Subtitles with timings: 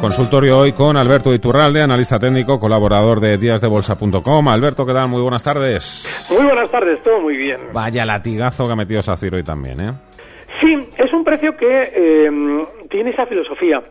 [0.00, 4.48] Consultorio hoy con Alberto Iturralde, analista técnico, colaborador de díasdebolsa.com.
[4.48, 5.08] Alberto, ¿qué tal?
[5.08, 6.06] Muy buenas tardes.
[6.30, 7.60] Muy buenas tardes, todo muy bien.
[7.72, 9.92] Vaya latigazo que ha metido Sacir hoy también, ¿eh?
[10.60, 12.30] Sí, es un precio que eh,
[12.90, 13.82] tiene esa filosofía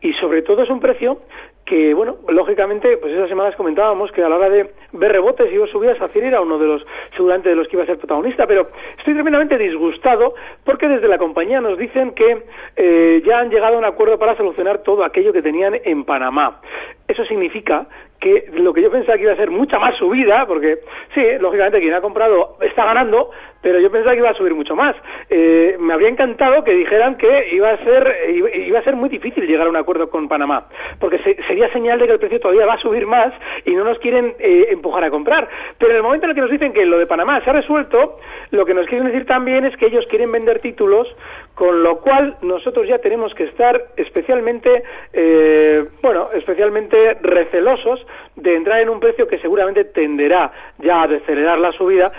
[0.00, 1.20] y sobre todo es un precio
[1.66, 5.70] que, bueno, lógicamente, pues esas semanas comentábamos que a la hora de ver rebotes y
[5.70, 8.68] subidas, Sacir era uno de los, seguramente de los que iba a ser protagonista, pero
[8.96, 10.34] estoy tremendamente disgustado
[10.64, 12.44] porque desde la compañía nos dicen que
[12.76, 16.60] eh, ya han llegado a un acuerdo para solucionar todo aquello que tenían en Panamá.
[17.08, 17.88] Eso significa
[18.20, 20.80] que lo que yo pensaba que iba a ser mucha más subida, porque
[21.14, 23.30] sí, lógicamente quien ha comprado está ganando,
[23.62, 24.94] pero yo pensaba que iba a subir mucho más.
[25.28, 28.16] Eh, me habría encantado que dijeran que iba a ser
[28.54, 30.68] iba a ser muy difícil llegar a un acuerdo con Panamá,
[31.00, 33.32] porque sería señal de que el precio todavía va a subir más
[33.64, 35.48] y no nos quieren eh, empujar a comprar.
[35.78, 37.54] Pero en el momento en el que nos dicen que lo de Panamá se ha
[37.54, 38.18] resuelto,
[38.50, 41.08] lo que nos quieren decir también es que ellos quieren vender títulos,
[41.54, 48.80] con lo cual nosotros ya tenemos que estar especialmente, eh, bueno, especialmente recelosos de entrar
[48.80, 52.12] en un precio que seguramente tenderá ya a decelerar la subida.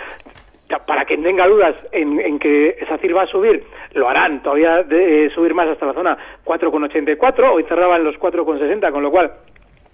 [0.86, 5.30] Para quien tenga dudas en, que SACIR va a subir, lo harán todavía de eh,
[5.30, 9.32] subir más hasta la zona 4,84, hoy cerraba en los 4,60, con lo cual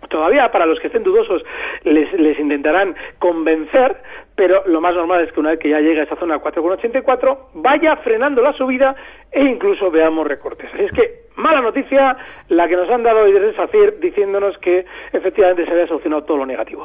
[0.08, 1.42] Todavía para los que estén dudosos
[1.84, 3.96] les, les, intentarán convencer,
[4.34, 7.38] pero lo más normal es que una vez que ya llegue a esa zona 4,84
[7.54, 8.94] vaya frenando la subida
[9.30, 10.68] e incluso veamos recortes.
[10.74, 12.16] Así es que mala noticia
[12.48, 16.38] la que nos han dado hoy desde SACIR diciéndonos que efectivamente se había solucionado todo
[16.38, 16.84] lo negativo.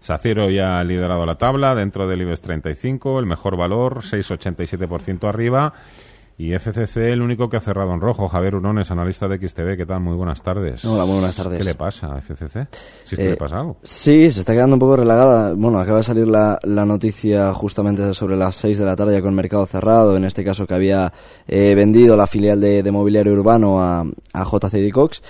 [0.00, 5.72] SACIR hoy ha liderado la tabla dentro del IBEX 35, el mejor valor, 6,87% arriba
[6.38, 8.28] y FCC, el único que ha cerrado en rojo.
[8.28, 10.00] Javier Urones, analista de XTV, ¿qué tal?
[10.00, 10.84] Muy buenas tardes.
[10.84, 11.58] Hola, muy buenas tardes.
[11.58, 12.68] ¿Qué le pasa a FCC?
[13.04, 13.78] Si que le eh, pasa algo.
[13.82, 15.54] Sí, se está quedando un poco relagada.
[15.54, 19.22] Bueno, acaba de salir la, la noticia justamente sobre las 6 de la tarde ya
[19.22, 20.14] con mercado cerrado.
[20.14, 21.10] En este caso que había
[21.48, 25.22] eh, vendido la filial de, de mobiliario urbano a, a JCD Cox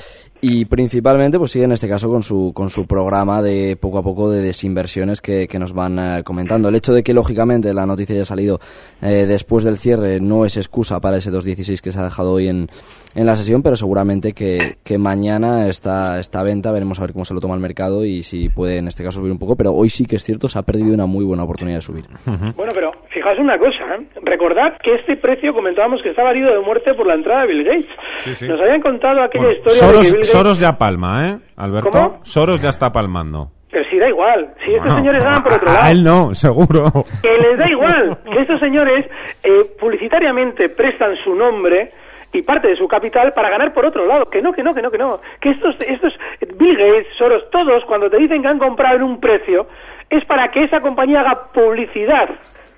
[0.48, 4.02] y principalmente pues sigue en este caso con su con su programa de poco a
[4.04, 6.68] poco de desinversiones que, que nos van eh, comentando.
[6.68, 8.60] El hecho de que lógicamente la noticia haya salido
[9.02, 12.46] eh, después del cierre no es excusa para ese 2.16 que se ha dejado hoy
[12.46, 12.68] en,
[13.16, 17.24] en la sesión pero seguramente que, que mañana esta esta venta veremos a ver cómo
[17.24, 19.72] se lo toma el mercado y si puede en este caso subir un poco pero
[19.72, 22.06] hoy sí que es cierto se ha perdido una muy buena oportunidad de subir.
[22.24, 22.92] Bueno pero
[23.26, 24.06] fijaos una cosa ¿eh?
[24.22, 27.64] recordad que este precio comentábamos que estaba herido de muerte por la entrada de Bill
[27.64, 31.90] Gates nos habían contado aquella historia de que Soros ya palma, ¿eh, Alberto?
[31.90, 32.20] ¿Cómo?
[32.22, 33.50] Soros ya está palmando.
[33.70, 35.84] Pero si da igual, si estos señores ganan por otro lado.
[35.84, 36.90] A él no, seguro.
[37.22, 39.04] Que les da igual, que estos señores
[39.42, 41.92] eh, publicitariamente prestan su nombre
[42.32, 44.26] y parte de su capital para ganar por otro lado.
[44.26, 45.20] Que no, que no, que no, que no.
[45.40, 46.14] Que estos, estos
[46.56, 49.66] Bill Gates, Soros, todos, cuando te dicen que han comprado en un precio,
[50.08, 52.30] es para que esa compañía haga publicidad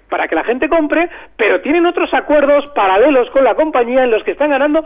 [0.09, 4.23] para que la gente compre, pero tienen otros acuerdos paralelos con la compañía en los
[4.25, 4.85] que están ganando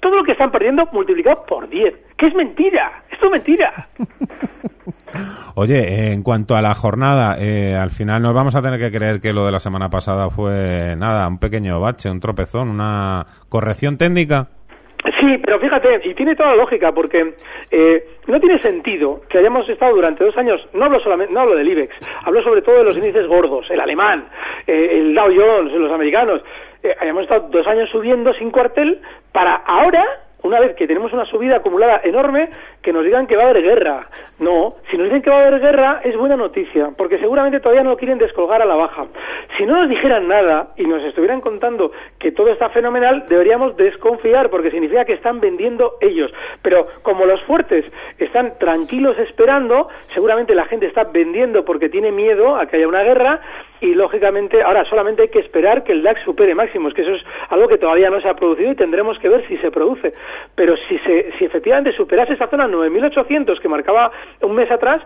[0.00, 1.94] todo lo que están perdiendo multiplicado por 10.
[2.16, 3.88] Que es mentira, esto es mentira.
[5.54, 9.20] Oye, en cuanto a la jornada, eh, al final nos vamos a tener que creer
[9.20, 13.96] que lo de la semana pasada fue nada, un pequeño bache, un tropezón, una corrección
[13.96, 14.48] técnica.
[15.20, 17.34] Sí, pero fíjate, y tiene toda la lógica, porque
[17.70, 21.54] eh, no tiene sentido que hayamos estado durante dos años, no hablo solamente, no hablo
[21.54, 24.28] del IBEX, hablo sobre todo de los índices gordos, el alemán,
[24.66, 26.42] eh, el Dow Jones, los americanos,
[26.82, 29.00] eh, hayamos estado dos años subiendo sin cuartel
[29.32, 30.04] para ahora
[30.42, 32.48] una vez que tenemos una subida acumulada enorme,
[32.82, 34.08] que nos digan que va a haber guerra.
[34.38, 37.82] No, si nos dicen que va a haber guerra es buena noticia, porque seguramente todavía
[37.82, 39.06] no lo quieren descolgar a la baja.
[39.56, 44.50] Si no nos dijeran nada y nos estuvieran contando que todo está fenomenal, deberíamos desconfiar,
[44.50, 46.32] porque significa que están vendiendo ellos.
[46.62, 47.84] Pero como los fuertes
[48.18, 53.02] están tranquilos esperando, seguramente la gente está vendiendo porque tiene miedo a que haya una
[53.02, 53.40] guerra
[53.80, 57.22] y lógicamente ahora solamente hay que esperar que el DAX supere máximos, que eso es
[57.48, 60.12] algo que todavía no se ha producido y tendremos que ver si se produce.
[60.54, 64.10] Pero si, se, si efectivamente superase esa zona 9.800 que marcaba
[64.42, 65.02] un mes atrás,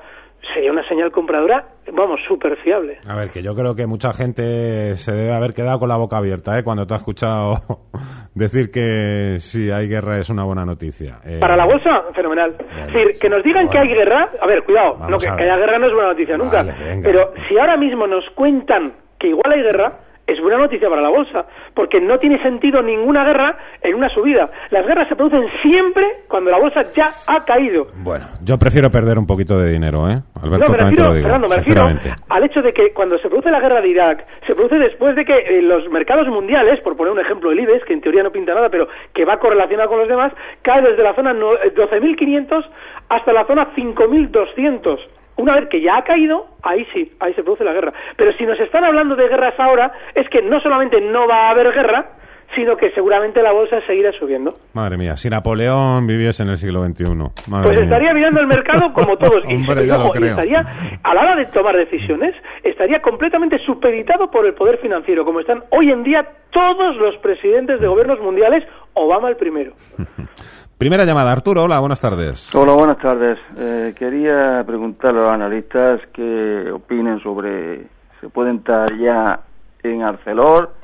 [0.54, 2.98] sería una señal compradora, vamos, súper fiable.
[3.08, 6.16] A ver, que yo creo que mucha gente se debe haber quedado con la boca
[6.16, 6.64] abierta ¿eh?
[6.64, 7.62] cuando te ha escuchado
[8.34, 11.20] decir que si hay guerra es una buena noticia.
[11.24, 12.56] Eh, Para la bolsa, fenomenal.
[12.58, 15.78] es decir, que nos digan que hay guerra, a ver, cuidado, no, que, haya guerra
[15.78, 16.64] no es buena noticia nunca,
[17.02, 19.92] pero si ahora mismo nos cuentan que igual hay guerra,
[20.26, 24.50] es buena noticia para la bolsa, porque no tiene sentido ninguna guerra en una subida.
[24.70, 27.88] Las guerras se producen siempre cuando la bolsa ya ha caído.
[27.96, 30.22] Bueno, yo prefiero perder un poquito de dinero, ¿eh?
[30.40, 31.82] Alberto, no, me refiero, lo digo, Fernando, me refiero
[32.28, 35.24] al hecho de que cuando se produce la guerra de Irak, se produce después de
[35.24, 38.30] que eh, los mercados mundiales, por poner un ejemplo, el IBEX, que en teoría no
[38.32, 40.32] pinta nada, pero que va correlacionado con los demás,
[40.62, 42.64] cae desde la zona no- eh, 12.500
[43.08, 44.98] hasta la zona 5.200.
[45.42, 47.92] Una vez que ya ha caído, ahí sí, ahí se produce la guerra.
[48.16, 51.50] Pero si nos están hablando de guerras ahora, es que no solamente no va a
[51.50, 52.10] haber guerra,
[52.54, 54.54] sino que seguramente la bolsa seguirá subiendo.
[54.72, 57.04] Madre mía, si Napoleón viviese en el siglo XXI.
[57.48, 57.82] Madre Pues mía.
[57.82, 59.42] estaría mirando el mercado como todos.
[59.48, 60.64] y, Hombre, y estaría,
[61.02, 65.64] a la hora de tomar decisiones, estaría completamente supeditado por el poder financiero, como están
[65.70, 68.62] hoy en día todos los presidentes de gobiernos mundiales,
[68.94, 69.72] Obama el primero.
[70.82, 72.52] Primera llamada, Arturo, hola, buenas tardes.
[72.56, 73.38] Hola, buenas tardes.
[73.56, 77.86] Eh, quería preguntarle a los analistas qué opinen sobre
[78.20, 79.42] se puede entrar ya
[79.84, 80.74] en Arcelor,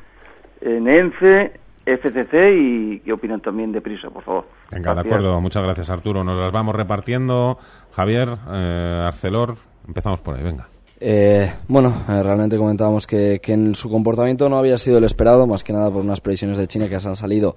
[0.61, 1.51] en ENCE,
[1.85, 4.45] FCC y qué opinan también de Prisa, por favor.
[4.71, 6.23] Venga, de acuerdo, muchas gracias, Arturo.
[6.23, 7.59] Nos las vamos repartiendo.
[7.91, 10.69] Javier, eh, Arcelor, empezamos por ahí, venga.
[11.01, 15.49] Eh, bueno, eh, realmente comentábamos que, que en su comportamiento no había sido el esperado,
[15.49, 17.57] más que nada por unas previsiones de China que se han salido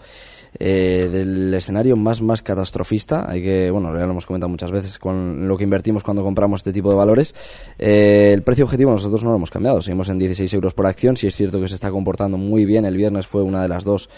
[0.60, 3.30] eh, del escenario más más catastrofista.
[3.30, 6.60] Hay que, bueno, ya lo hemos comentado muchas veces con lo que invertimos cuando compramos
[6.60, 7.34] este tipo de valores.
[7.78, 11.18] Eh, el precio objetivo nosotros no lo hemos cambiado, seguimos en 16 euros por acción.
[11.18, 13.84] Si es cierto que se está comportando muy bien, el viernes fue una de las
[13.84, 14.10] dos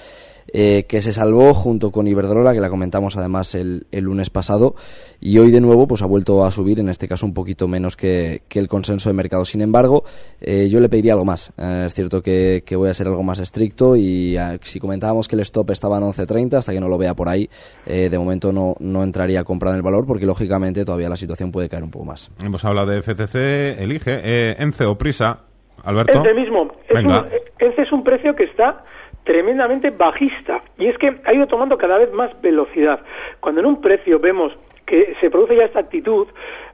[0.52, 4.76] eh, que se salvó junto con Iberdrola, que la comentamos además el, el lunes pasado,
[5.20, 7.96] y hoy de nuevo pues ha vuelto a subir, en este caso un poquito menos
[7.96, 9.46] que, que el consenso de mercado.
[9.46, 10.04] Sin embargo,
[10.42, 11.54] eh, yo le pediría algo más.
[11.58, 15.28] Eh, es cierto que, que voy a ser algo más estricto y ah, si comentábamos
[15.28, 17.50] que el stop estaba en 11.30, hasta que no lo vea por ahí,
[17.86, 21.18] eh, de momento no, no entraría a comprar en el valor porque lógicamente todavía la
[21.18, 22.32] situación puede caer un poco más.
[22.44, 25.40] Hemos hablado de FCC, elige, eh, Ence o Prisa.
[25.84, 26.24] Alberto.
[26.36, 26.72] Mismo.
[26.88, 27.24] Es Venga.
[27.24, 27.28] un,
[27.60, 28.84] Ence es un precio que está
[29.24, 33.00] tremendamente bajista y es que ha ido tomando cada vez más velocidad.
[33.40, 34.54] Cuando en un precio vemos
[34.86, 36.28] que se produce ya esta actitud,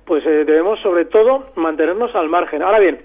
[0.09, 2.63] pues eh, debemos sobre todo mantenernos al margen.
[2.63, 2.99] Ahora bien,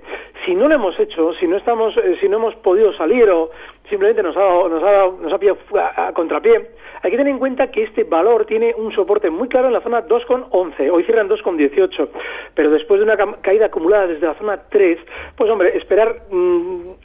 [0.47, 3.51] si no lo hemos hecho, si no estamos, eh, si no hemos podido salir o
[3.91, 5.59] simplemente nos ha, dado- nos ha, dado- nos ha pillado
[5.97, 6.71] a, contrapié,
[7.03, 9.83] hay que tener en cuenta que este valor tiene un soporte muy claro en la
[9.83, 10.91] zona 2,11.
[10.91, 12.09] Hoy cierran 2,18.
[12.55, 14.99] Pero después de una caída acumulada desde la zona 3,
[15.37, 16.23] pues hombre, esperar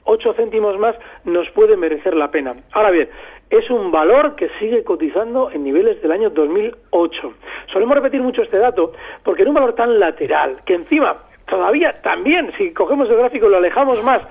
[0.06, 2.56] 8 céntimos más nos puede merecer la pena.
[2.72, 3.10] Ahora bien,
[3.50, 7.34] es un valor que sigue cotizando en niveles del año 2008.
[7.72, 8.94] Solemos repetir mucho este dato
[9.24, 11.18] porque en un valor tan lateral, que encima
[11.48, 14.22] todavía también, si cogemos el gráfico y lo alejamos más,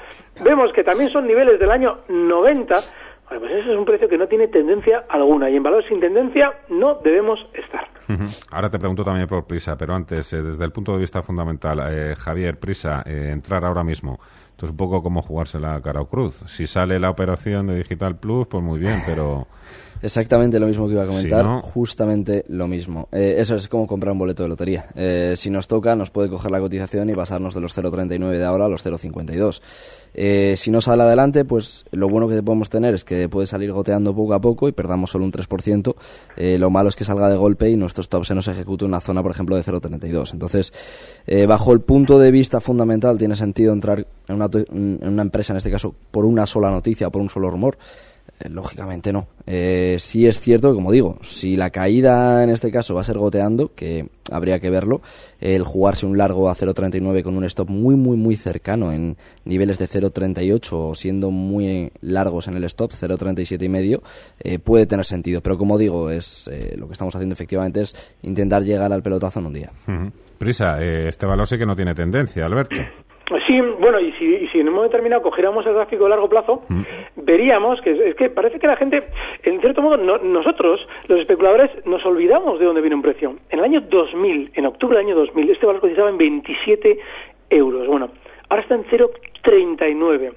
[0.43, 2.77] vemos que también son niveles del año 90,
[3.29, 6.01] bueno, pues ese es un precio que no tiene tendencia alguna y en valor sin
[6.01, 7.87] tendencia no debemos estar.
[8.51, 11.79] Ahora te pregunto también por Prisa, pero antes, eh, desde el punto de vista fundamental,
[11.91, 14.19] eh, Javier, Prisa, eh, entrar ahora mismo.
[14.59, 16.43] Esto es un poco como jugarse la cara o cruz.
[16.49, 19.47] Si sale la operación de Digital Plus, pues muy bien, pero
[20.03, 23.09] Exactamente lo mismo que iba a comentar, Si no- justamente lo mismo.
[23.13, 24.87] Eh, eso es como comprar un boleto de lotería.
[24.95, 28.45] Eh, si nos toca, nos puede coger la cotización y pasarnos de los 0,39 de
[28.45, 29.61] ahora a los 0,52.
[30.15, 33.73] Eh, si no sale adelante, pues lo bueno que podemos tener es que puede salir
[33.73, 35.95] goteando poco a poco y perdamos solo un 3%.
[36.37, 38.91] Eh, lo malo es que salga de golpe y nuestro stop se nos ejecute en
[38.91, 40.33] una zona, por ejemplo, de 0,32.
[40.33, 40.73] Entonces,
[41.27, 45.53] eh, bajo el punto de vista fundamental, tiene sentido entrar en una, en una empresa,
[45.53, 47.77] en este caso, por una sola noticia, por un solo rumor.
[48.41, 49.27] Eh, Lógicamente no.
[49.47, 53.05] Eh, sí es cierto que, como digo, si la caída en este caso va a
[53.05, 55.01] ser goteando, que habría que verlo,
[55.41, 59.79] el jugarse un largo a 0.39 con un stop muy, muy, muy cercano en niveles
[59.79, 64.03] de 0.38 o siendo muy largos en el stop, 0.37 y medio,
[64.41, 65.41] eh, puede tener sentido.
[65.41, 69.41] Pero como digo, es eh, lo que estamos haciendo efectivamente es intentar llegar al pelotazo
[69.41, 69.73] en un día.
[70.39, 72.77] Prisa, eh, este valor sí que no tiene tendencia, Alberto.
[73.47, 76.29] Sí, bueno, y si, y si en un momento determinado cogiéramos el gráfico de largo
[76.31, 76.63] plazo,
[77.17, 79.05] veríamos que es, es que parece que la gente,
[79.43, 83.37] en cierto modo, no- nosotros, los especuladores, nos olvidamos de dónde viene un precio.
[83.51, 86.99] En el año 2000, en octubre del año 2000, este valor cotizaba en 27
[87.51, 87.87] euros.
[87.87, 88.09] Bueno,
[88.49, 90.33] ahora está en 0,39.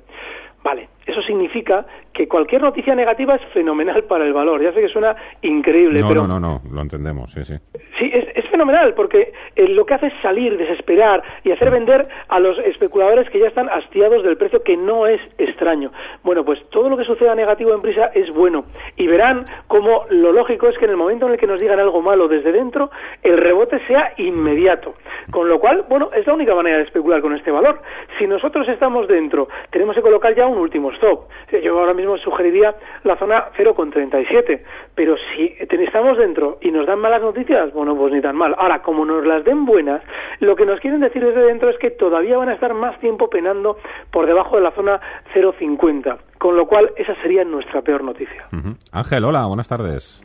[0.63, 4.61] Vale, eso significa que cualquier noticia negativa es fenomenal para el valor.
[4.61, 7.55] Ya sé que suena increíble, No, pero no, no, no, lo entendemos, sí, sí.
[7.97, 12.39] Sí, es fenomenal porque eh, lo que hace es salir, desesperar y hacer vender a
[12.39, 15.91] los especuladores que ya están hastiados del precio, que no es extraño.
[16.23, 18.65] Bueno, pues todo lo que suceda negativo en prisa es bueno
[18.97, 21.79] y verán como lo lógico es que en el momento en el que nos digan
[21.79, 22.91] algo malo desde dentro,
[23.23, 24.93] el rebote sea inmediato.
[25.31, 27.81] Con lo cual, bueno, es la única manera de especular con este valor.
[28.19, 31.29] Si nosotros estamos dentro, tenemos que colocar ya un último stop.
[31.51, 34.61] Eh, Yo ahora mismo sugeriría la zona 0,37,
[34.93, 38.50] pero si estamos dentro y nos dan malas noticias, bueno, pues ni tan mal.
[38.57, 40.01] Ahora, como nos las den buenas,
[40.39, 43.29] lo que nos quieren decir desde dentro es que todavía van a estar más tiempo
[43.29, 43.77] penando
[44.11, 44.99] por debajo de la zona
[45.33, 48.47] 0,50, con lo cual esa sería nuestra peor noticia.
[48.91, 50.23] Ángel, hola, buenas tardes.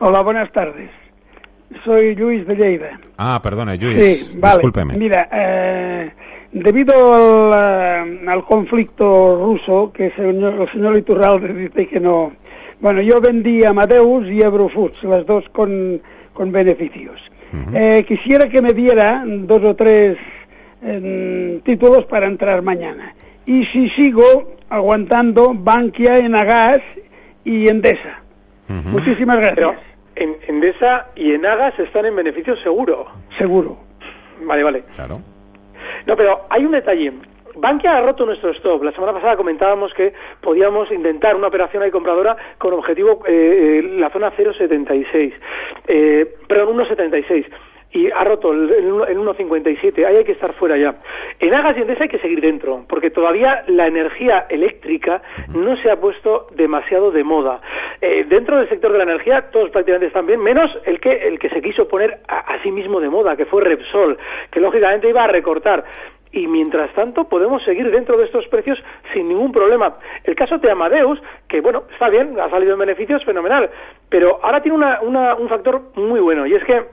[0.00, 0.90] Hola, buenas tardes.
[1.84, 2.98] Soy Luis de Lleida.
[3.16, 4.26] Ah, perdone, Luis.
[4.26, 4.56] Sí, vale.
[4.56, 4.96] Discúlpeme.
[4.96, 6.10] Mira, eh,
[6.52, 12.32] debido al, eh, al, conflicto ruso, que el señor, el señor Iturralde dice que no.
[12.80, 16.00] Bueno, yo vendí Amadeus y Eurofoods, las dos con,
[16.32, 17.20] con beneficios.
[17.52, 17.98] Uh -huh.
[17.98, 20.16] eh, quisiera que me diera dos o tres
[20.82, 23.14] eh, títulos para entrar mañana.
[23.46, 26.80] Y si sigo aguantando Bankia, Enagas
[27.44, 28.22] y Endesa.
[28.68, 28.84] Uh -huh.
[28.84, 29.56] Muchísimas gracias.
[29.56, 29.74] Pero
[30.16, 33.06] en Endesa y Enagas están en beneficio seguro.
[33.38, 33.78] Seguro.
[34.44, 34.82] Vale, vale.
[34.94, 35.20] Claro.
[36.06, 37.12] No, pero hay un detalle.
[37.60, 38.82] Bankia ha roto nuestro stop.
[38.82, 44.10] La semana pasada comentábamos que podíamos intentar una operación ahí compradora con objetivo eh, la
[44.10, 45.32] zona 0,76.
[45.86, 47.46] Eh, perdón, 1,76
[47.92, 50.06] y ha roto el, el 1,57.
[50.06, 50.96] Ahí hay que estar fuera ya.
[51.38, 55.90] En Agas y Endesa hay que seguir dentro, porque todavía la energía eléctrica no se
[55.90, 57.60] ha puesto demasiado de moda.
[58.00, 61.38] Eh, dentro del sector de la energía todos prácticamente están bien, menos el que, el
[61.38, 64.18] que se quiso poner a sí mismo de moda, que fue Repsol,
[64.50, 65.84] que lógicamente iba a recortar
[66.32, 68.78] y mientras tanto podemos seguir dentro de estos precios
[69.12, 69.96] sin ningún problema.
[70.24, 73.70] El caso de Amadeus, que bueno, está bien, ha salido en beneficios, fenomenal,
[74.08, 76.84] pero ahora tiene una, una, un factor muy bueno y es que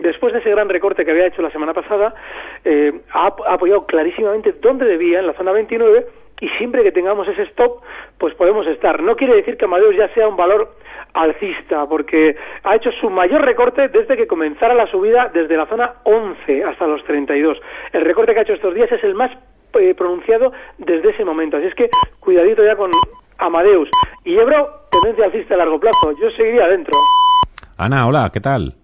[0.00, 2.14] después de ese gran recorte que había hecho la semana pasada,
[2.64, 6.06] eh, ha, ha apoyado clarísimamente dónde debía, en la zona 29,
[6.44, 7.80] y siempre que tengamos ese stop,
[8.18, 9.02] pues podemos estar.
[9.02, 10.76] No quiere decir que Amadeus ya sea un valor
[11.14, 15.94] alcista, porque ha hecho su mayor recorte desde que comenzara la subida desde la zona
[16.02, 17.58] 11 hasta los 32.
[17.92, 19.30] El recorte que ha hecho estos días es el más
[19.80, 21.56] eh, pronunciado desde ese momento.
[21.56, 21.88] Así es que
[22.20, 22.90] cuidadito ya con
[23.38, 23.88] Amadeus.
[24.24, 26.12] Y Ebro, tendencia alcista a largo plazo.
[26.20, 26.98] Yo seguiría adentro.
[27.78, 28.74] Ana, hola, ¿qué tal?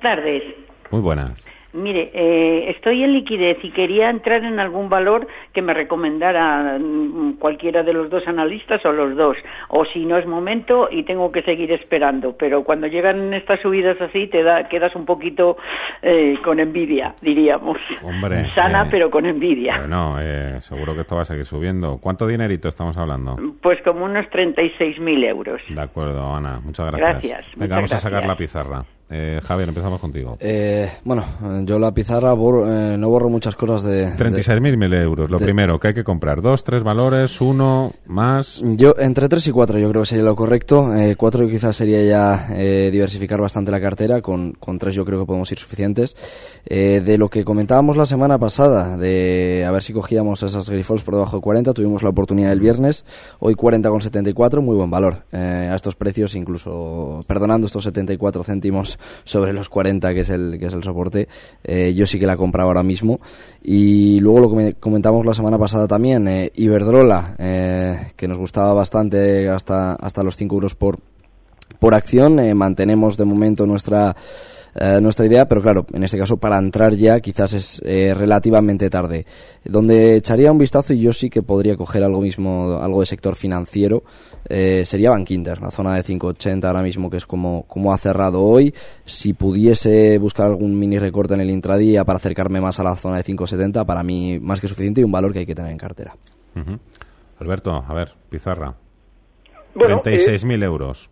[0.00, 0.42] tardes.
[0.90, 1.46] Muy buenas.
[1.72, 7.34] Mire, eh, estoy en liquidez y quería entrar en algún valor que me recomendara mm,
[7.38, 9.36] cualquiera de los dos analistas o los dos.
[9.68, 12.36] O si no es momento y tengo que seguir esperando.
[12.36, 15.56] Pero cuando llegan estas subidas así, te da, quedas un poquito
[16.02, 17.78] eh, con envidia, diríamos.
[18.02, 18.50] Hombre.
[18.54, 19.78] Sana, eh, pero con envidia.
[19.78, 21.98] Bueno, eh, seguro que esto va a seguir subiendo.
[21.98, 23.36] ¿Cuánto dinerito estamos hablando?
[23.62, 25.60] Pues como unos 36.000 euros.
[25.68, 26.60] De acuerdo, Ana.
[26.60, 27.10] Muchas gracias.
[27.10, 27.46] Gracias.
[27.56, 28.84] Venga, vamos a sacar la pizarra.
[29.12, 30.36] Eh, Javier, empezamos contigo.
[30.38, 31.24] Eh, bueno,
[31.64, 34.08] yo la pizarra borro, eh, no borro muchas cosas de...
[34.12, 35.28] 36.000 euros.
[35.30, 38.62] Lo de- primero, que hay que comprar dos, tres valores, uno, más.
[38.64, 40.94] Yo, entre 3 y 4 yo creo que sería lo correcto.
[40.94, 44.22] Eh, 4 quizás sería ya eh, diversificar bastante la cartera.
[44.22, 46.16] Con, con 3 yo creo que podemos ir suficientes.
[46.66, 51.02] Eh, de lo que comentábamos la semana pasada, de a ver si cogíamos esas Grifols
[51.02, 53.04] por debajo de 40, tuvimos la oportunidad el viernes.
[53.40, 55.24] Hoy 40,74, muy buen valor.
[55.32, 60.56] Eh, a estos precios, incluso perdonando estos 74 céntimos sobre los 40, que es el,
[60.58, 61.28] que es el soporte,
[61.64, 63.20] eh, yo sí que la compraba ahora mismo.
[63.62, 68.38] Y luego lo que me- comentamos la semana pasada también, eh, Iberdrola, eh, que nos
[68.38, 70.98] gustaba bastante hasta, hasta los 5 euros por,
[71.78, 72.40] por acción.
[72.56, 74.14] mantenemos de momento nuestra
[74.74, 78.88] eh, nuestra idea, pero claro, en este caso para entrar ya quizás es eh, relativamente
[78.90, 79.24] tarde.
[79.64, 83.36] Donde echaría un vistazo y yo sí que podría coger algo mismo, algo de sector
[83.36, 84.02] financiero,
[84.48, 88.42] eh, sería Bankinter, la zona de 5.80 ahora mismo que es como, como ha cerrado
[88.42, 88.74] hoy.
[89.04, 93.16] Si pudiese buscar algún mini recorte en el intradía para acercarme más a la zona
[93.16, 95.78] de 5.70, para mí más que suficiente y un valor que hay que tener en
[95.78, 96.14] cartera.
[96.56, 96.78] Ujú.
[97.38, 98.74] Alberto, a ver, pizarra.
[99.74, 101.10] Bueno, 36.000 euros.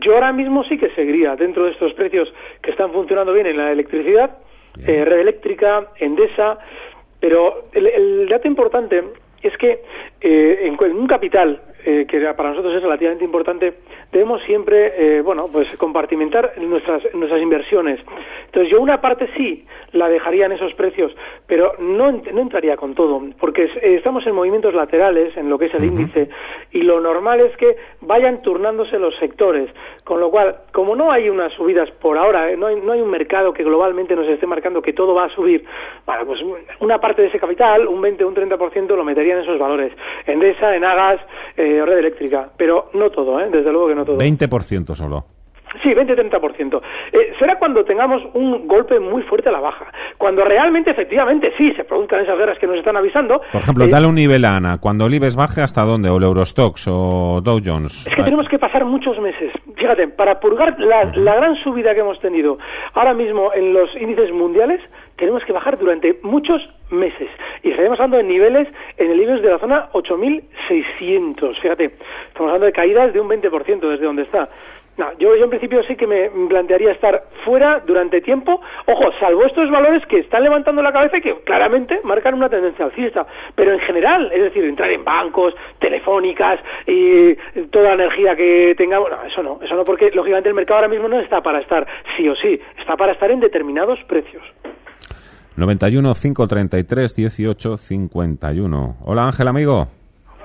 [0.00, 2.32] Yo ahora mismo sí que seguiría dentro de estos precios
[2.62, 4.38] que están funcionando bien en la electricidad,
[4.86, 6.58] eh, red eléctrica, Endesa,
[7.18, 9.02] pero el, el dato importante
[9.42, 9.82] es que
[10.20, 13.74] eh, en, en un capital eh, que para nosotros es relativamente importante,
[14.12, 18.00] debemos siempre, eh, bueno, pues compartimentar nuestras nuestras inversiones.
[18.46, 21.12] Entonces yo una parte sí la dejaría en esos precios,
[21.46, 25.66] pero no, no entraría con todo, porque eh, estamos en movimientos laterales en lo que
[25.66, 26.28] es el índice
[26.72, 29.70] y lo normal es que vayan turnándose los sectores,
[30.04, 33.00] con lo cual, como no hay unas subidas por ahora, eh, no, hay, no hay
[33.00, 35.64] un mercado que globalmente nos esté marcando que todo va a subir,
[36.06, 36.40] bueno, pues
[36.80, 39.92] una parte de ese capital, un 20 o un 30% lo metería en esos valores,
[40.26, 41.20] Endesa, en Agas,
[41.56, 43.48] eh, red eléctrica, pero no todo, ¿eh?
[43.50, 44.18] desde luego que no todo.
[44.18, 45.24] 20% solo.
[45.82, 46.80] Sí, 20-30%.
[47.12, 49.86] Eh, será cuando tengamos un golpe muy fuerte a la baja.
[50.18, 53.40] Cuando realmente, efectivamente, sí, se produzcan esas guerras que nos están avisando.
[53.52, 54.78] Por ejemplo, eh, dale un nivel a Ana.
[54.78, 56.10] Cuando el IBEX baje, ¿hasta dónde?
[56.10, 58.06] ¿O el Eurostox o Dow Jones?
[58.06, 59.52] Es que tenemos que pasar muchos meses.
[59.76, 62.58] Fíjate, para purgar la, la gran subida que hemos tenido
[62.94, 64.80] ahora mismo en los índices mundiales,
[65.20, 67.28] tenemos que bajar durante muchos meses.
[67.62, 71.60] Y estaríamos hablando de niveles en el IBEX de la zona 8.600.
[71.60, 71.84] Fíjate,
[72.28, 74.48] estamos hablando de caídas de un 20% desde donde está.
[75.18, 78.60] Yo, yo en principio sí que me plantearía estar fuera durante tiempo.
[78.86, 82.84] Ojo, salvo estos valores que están levantando la cabeza y que claramente marcan una tendencia
[82.84, 83.26] alcista.
[83.54, 87.34] Pero en general, es decir, entrar en bancos, telefónicas y
[87.70, 90.88] toda la energía que tengamos, no, eso no, eso no, porque lógicamente el mercado ahora
[90.88, 91.86] mismo no está para estar
[92.16, 94.42] sí o sí, está para estar en determinados precios.
[95.56, 98.96] 91 533 18 51.
[99.04, 99.88] Hola Ángel, amigo.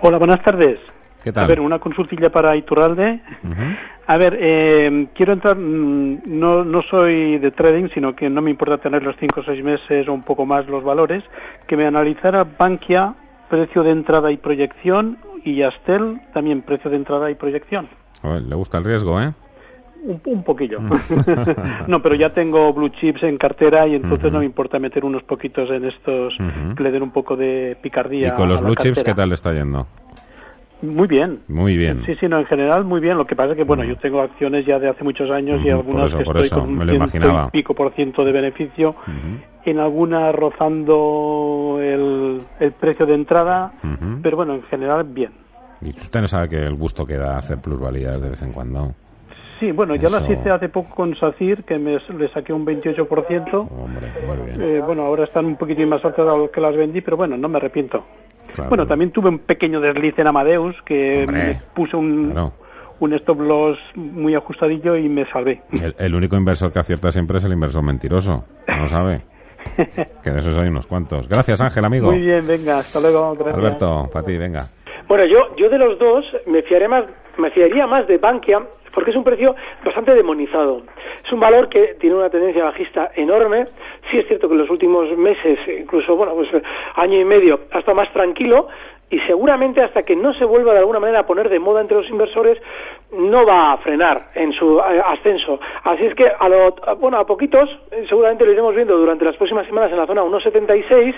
[0.01, 0.79] Hola, buenas tardes.
[1.24, 1.45] ¿Qué tal?
[1.45, 3.21] A ver, una consultilla para Iturralde.
[4.07, 8.51] A ver, eh, quiero entrar, mm, no, no soy de trading, sino que no me
[8.51, 11.24] importa tener los cinco o seis meses o un poco más los valores,
[11.67, 13.15] que me analizara Bankia,
[13.50, 17.88] precio de entrada y proyección, y Astel, también precio de entrada y proyección.
[18.21, 19.33] Joder, le gusta el riesgo, ¿eh?
[20.05, 20.79] Un, un poquillo.
[21.88, 25.24] no, pero ya tengo blue chips en cartera y entonces no me importa meter unos
[25.24, 26.33] poquitos en estos
[26.77, 28.29] que le den un poco de picardía.
[28.29, 29.88] ¿Y con los a la blue chips qué tal le está yendo?
[30.81, 31.39] Muy bien.
[31.47, 32.03] Muy bien.
[32.05, 33.17] Sí, sí, no, en general muy bien.
[33.17, 35.69] Lo que pasa es que, bueno, yo tengo acciones ya de hace muchos años y
[35.69, 37.47] algunas por eso, que por estoy eso, con un me lo ciento imaginaba.
[37.47, 38.95] y pico por ciento de beneficio.
[39.65, 43.71] En algunas rozando el, el precio de entrada,
[44.21, 45.31] pero bueno, en general bien.
[45.81, 48.93] Y usted no sabe que el gusto que da hacer pluralidades de vez en cuando.
[49.59, 53.53] Sí, bueno, ya las hice hace poco con SACIR, que me, le saqué un 28%.
[53.53, 54.62] Hombre, muy bien.
[54.62, 57.38] Eh, bueno, ahora están un poquitín más altas de lo que las vendí, pero bueno,
[57.38, 58.03] no me arrepiento.
[58.53, 58.69] Claro.
[58.69, 62.53] Bueno, también tuve un pequeño desliz en Amadeus, que Hombre, me puse un, claro.
[63.00, 65.62] un stop loss muy ajustadillo y me salvé.
[65.71, 68.43] El, el único inversor que acierta siempre es el inversor mentiroso.
[68.67, 69.21] No sabe.
[70.24, 71.27] que de esos hay unos cuantos.
[71.27, 72.12] Gracias, Ángel, amigo.
[72.12, 73.33] Muy bien, venga, hasta luego.
[73.35, 73.57] Gracias.
[73.57, 74.62] Alberto, para ti, venga.
[75.07, 77.03] Bueno, yo, yo de los dos me fiaré más,
[77.37, 78.61] me fiaría más de Bankia
[78.93, 80.83] porque es un precio bastante demonizado.
[81.23, 83.67] Es un valor que tiene una tendencia bajista enorme.
[84.09, 86.49] Sí es cierto que en los últimos meses, incluso bueno, pues
[86.95, 88.69] año y medio, ha estado más tranquilo
[89.09, 91.97] y seguramente hasta que no se vuelva de alguna manera a poner de moda entre
[91.97, 92.57] los inversores
[93.17, 95.60] no va a frenar en su eh, ascenso.
[95.84, 99.36] Así es que a lo, bueno, a poquitos eh, seguramente lo iremos viendo durante las
[99.36, 101.15] próximas semanas en la zona 1.76,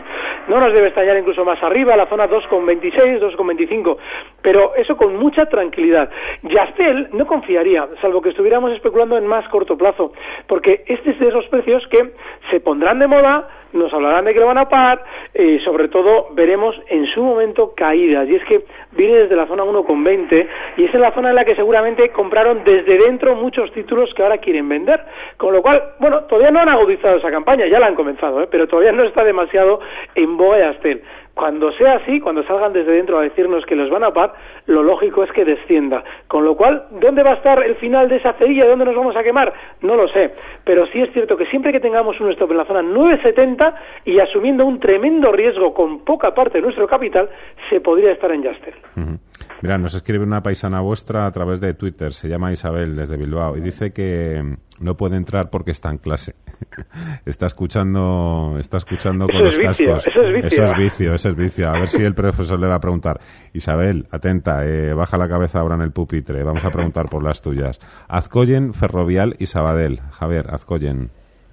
[0.48, 3.98] no nos debe estallar incluso más arriba, la zona 2.26, 2.25,
[4.42, 6.10] pero eso con mucha tranquilidad.
[6.44, 10.14] Yastel no confiaría, salvo que estuviéramos especulando en más corto plazo,
[10.48, 12.14] porque este es de esos precios que
[12.50, 16.30] se pondrán de moda, nos hablarán de que lo van a parar y sobre todo
[16.34, 18.28] veremos en su momento caídas.
[18.30, 18.66] Y es que
[18.98, 22.64] viene desde la zona 1,20 y es en la zona en la que seguramente compraron
[22.66, 25.02] desde dentro muchos títulos que ahora quieren vender.
[25.38, 28.48] Con lo cual, bueno, todavía no han agudizado esa campaña, ya la han comenzado, ¿eh?
[28.50, 29.80] pero todavía no está demasiado
[30.16, 31.04] en boga Yastel.
[31.38, 34.34] Cuando sea así, cuando salgan desde dentro a decirnos que los van a parar,
[34.66, 36.04] lo lógico es que descienda.
[36.28, 38.66] Con lo cual, ¿dónde va a estar el final de esa cerilla?
[38.66, 39.54] ¿Dónde nos vamos a quemar?
[39.82, 40.34] No lo sé.
[40.68, 43.74] Pero sí es cierto que siempre que tengamos un stop en la zona 970
[44.06, 47.30] y asumiendo un tremendo riesgo con poca parte de nuestro capital,
[47.70, 48.74] se podría estar en Yastel.
[48.98, 49.18] Ujú.
[49.62, 53.58] Mira, nos escribe una paisana vuestra a través de Twitter, se llama Isabel desde Bilbao,
[53.58, 54.44] y dice que
[54.80, 56.36] no puede entrar porque está en clase.
[57.26, 60.08] está escuchando, está escuchando con Eso los es vicio, cascos.
[60.16, 60.48] eso es vicio.
[60.48, 61.70] Eso es vicio, eso es vicio.
[61.70, 63.20] A ver si el profesor le va a preguntar.
[63.54, 67.42] Isabel, atenta, eh, baja la cabeza ahora en el pupitre, vamos a preguntar por las
[67.42, 67.80] tuyas.
[68.08, 70.02] Azcoyen, Ferrovial y Sabadell.
[70.12, 71.10] Javier, Azcoyen.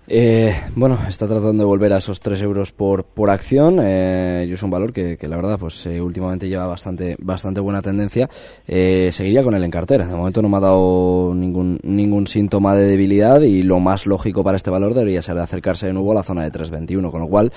[0.06, 3.78] Eh, bueno, está tratando de volver a esos 3 euros por, por acción.
[3.80, 7.60] Eh, yo es un valor que, que la verdad, pues eh, últimamente lleva bastante, bastante
[7.60, 8.28] buena tendencia.
[8.66, 10.06] Eh, seguiría con él en cartera.
[10.06, 14.44] De momento no me ha dado ningún, ningún síntoma de debilidad y lo más lógico
[14.44, 17.10] para este valor debería ser de acercarse de nuevo a la zona de 3.21.
[17.10, 17.50] Con lo cual,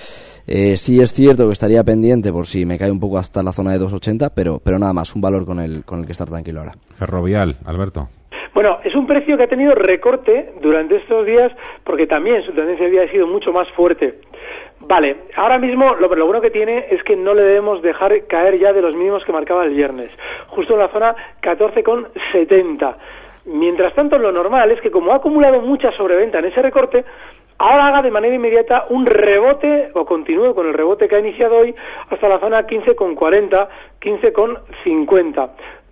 [0.46, 3.52] eh, sí es cierto que estaría pendiente por si me cae un poco hasta la
[3.52, 6.28] zona de 2.80, pero, pero nada más, un valor con el, con el que estar
[6.28, 6.78] tranquilo ahora.
[6.92, 8.08] Ferrovial, Alberto.
[8.58, 11.52] Bueno, es un precio que ha tenido recorte durante estos días
[11.84, 14.16] porque también su tendencia había sido mucho más fuerte.
[14.80, 18.58] Vale, ahora mismo lo, lo bueno que tiene es que no le debemos dejar caer
[18.58, 20.10] ya de los mínimos que marcaba el viernes,
[20.48, 22.96] justo en la zona 14,70.
[23.46, 27.06] Mientras tanto, lo normal es que como ha acumulado mucha sobreventa en ese recorte,
[27.60, 31.58] ahora haga de manera inmediata un rebote o continúe con el rebote que ha iniciado
[31.58, 31.76] hoy
[32.10, 33.68] hasta la zona 15,40,
[34.02, 35.50] 15,50.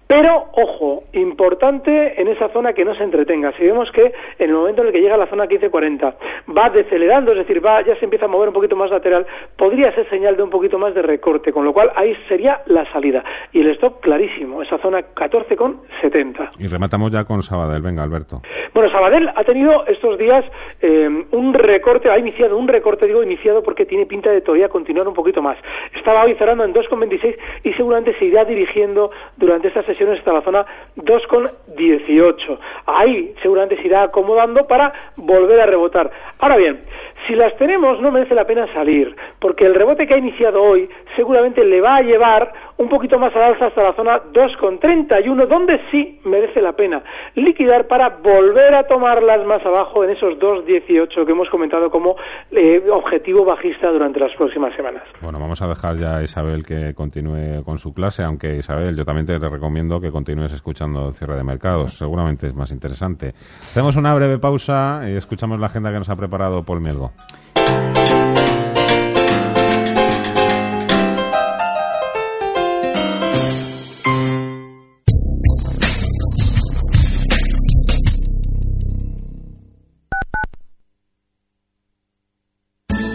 [0.07, 3.51] Pero, ojo, importante en esa zona que no se entretenga.
[3.57, 6.15] Si vemos que en el momento en el que llega a la zona 1540
[6.55, 9.25] va decelerando, es decir, va, ya se empieza a mover un poquito más lateral,
[9.57, 12.89] podría ser señal de un poquito más de recorte, con lo cual ahí sería la
[12.91, 13.23] salida.
[13.51, 16.51] Y el stop clarísimo, esa zona 14,70.
[16.59, 17.81] Y rematamos ya con Sabadell.
[17.81, 18.41] Venga, Alberto.
[18.73, 20.45] Bueno, Sabadell ha tenido estos días
[20.81, 25.07] eh, un recorte, ha iniciado un recorte, digo iniciado porque tiene pinta de todavía continuar
[25.07, 25.57] un poquito más.
[25.95, 30.65] Estaba hoy cerrando en 2,26 y seguramente se irá dirigiendo durante estas hasta la zona
[30.97, 32.59] 2,18.
[32.85, 36.11] Ahí seguramente se irá acomodando para volver a rebotar.
[36.39, 36.81] Ahora bien,
[37.27, 40.87] Si las tenemos, no merece la pena salir, porque el rebote que ha iniciado hoy
[41.15, 45.79] seguramente le va a llevar un poquito más al alza hasta la zona 2,31, donde
[45.91, 47.03] sí merece la pena
[47.35, 52.15] liquidar para volver a tomarlas más abajo en esos 2,18 que hemos comentado como
[52.51, 55.03] eh, objetivo bajista durante las próximas semanas.
[55.21, 59.05] Bueno, vamos a dejar ya a Isabel que continúe con su clase, aunque Isabel, yo
[59.05, 63.29] también te recomiendo que continúes escuchando cierre de mercados, seguramente es más interesante.
[63.29, 67.11] Hacemos una breve pausa y escuchamos la agenda que nos ha preparado Paul Mielgo.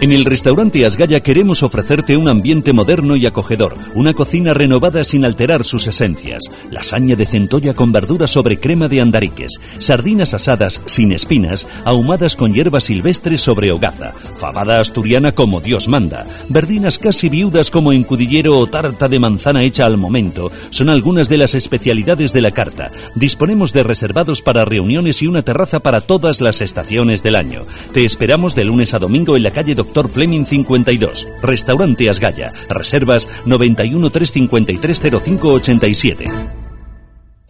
[0.01, 5.25] En el restaurante Asgaya queremos ofrecerte un ambiente moderno y acogedor, una cocina renovada sin
[5.25, 11.11] alterar sus esencias, lasaña de centolla con verduras sobre crema de andariques, sardinas asadas sin
[11.11, 17.69] espinas, ahumadas con hierbas silvestres sobre hogaza, fabada asturiana como Dios manda, verdinas casi viudas
[17.69, 22.41] como encudillero o tarta de manzana hecha al momento, son algunas de las especialidades de
[22.41, 22.91] la carta.
[23.13, 27.67] Disponemos de reservados para reuniones y una terraza para todas las estaciones del año.
[27.93, 32.53] Te esperamos de lunes a domingo en la calle Doctor Doctor Fleming 52, Restaurante Asgaya,
[32.69, 36.25] Reservas 91 353 0587.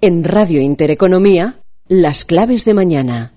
[0.01, 3.33] En Radio Intereconomía, las claves de mañana.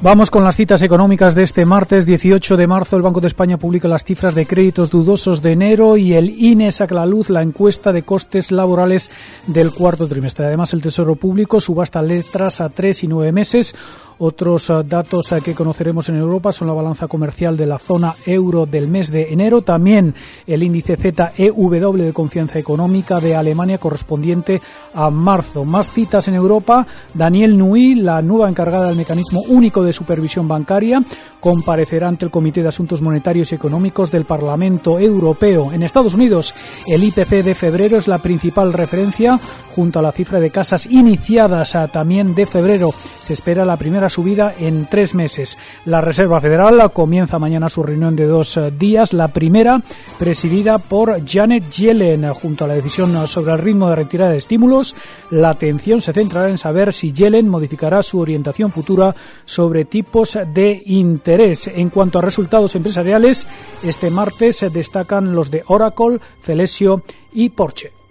[0.00, 2.96] Vamos con las citas económicas de este martes 18 de marzo.
[2.96, 6.70] El Banco de España publica las cifras de créditos dudosos de enero y el INE
[6.70, 9.10] saca a la luz la encuesta de costes laborales
[9.46, 10.46] del cuarto trimestre.
[10.46, 13.74] Además, el Tesoro Público subasta letras a tres y nueve meses
[14.18, 18.14] otros eh, datos eh, que conoceremos en Europa son la balanza comercial de la zona
[18.24, 20.14] euro del mes de enero, también
[20.46, 24.60] el índice ZEW de confianza económica de Alemania correspondiente
[24.94, 25.64] a marzo.
[25.64, 26.86] Más citas en Europa.
[27.14, 31.02] Daniel Nui, la nueva encargada del mecanismo único de supervisión bancaria,
[31.40, 35.72] comparecerá ante el Comité de Asuntos Monetarios y Económicos del Parlamento Europeo.
[35.72, 36.54] En Estados Unidos,
[36.86, 39.38] el IPC de febrero es la principal referencia
[39.74, 42.94] junto a la cifra de casas iniciadas a también de febrero.
[43.20, 45.58] Se espera la primera subida en tres meses.
[45.84, 49.80] La Reserva Federal comienza mañana su reunión de dos eh, días, la primera
[50.18, 52.32] presidida por Janet Yellen.
[52.34, 54.94] Junto a la decisión sobre el ritmo de retirada de estímulos,
[55.30, 59.14] la atención se centrará en saber si Yellen modificará su orientación futura
[59.44, 61.66] sobre tipos de interés.
[61.68, 63.46] En cuanto a resultados empresariales,
[63.82, 68.05] este martes se destacan los de Oracle, Celesio y Porsche.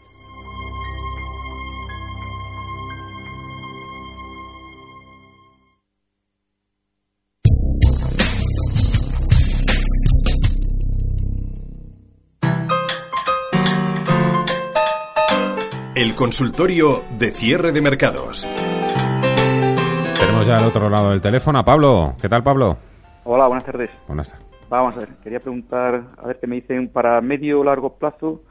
[16.05, 18.45] El consultorio de cierre de mercados.
[20.19, 22.13] Tenemos ya al otro lado del teléfono a Pablo.
[22.21, 22.77] ¿Qué tal, Pablo?
[23.23, 23.89] Hola, buenas tardes.
[24.05, 24.45] Buenas tardes.
[24.69, 28.43] Vamos a ver, quería preguntar, a ver qué me dicen para medio o largo plazo,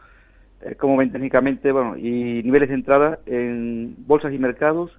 [0.62, 4.90] eh, cómo ven técnicamente, bueno, y niveles de entrada en bolsas y mercados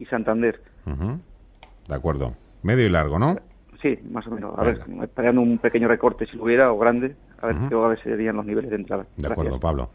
[0.00, 0.60] y Santander.
[0.86, 2.34] De acuerdo.
[2.64, 3.36] Medio y largo, ¿no?
[3.82, 4.58] Sí, más o menos.
[4.58, 7.86] A ver, esperando un pequeño recorte si lo hubiera o grande, a ver qué a
[7.86, 9.06] ver serían los niveles de entrada.
[9.16, 9.90] De acuerdo, Pablo.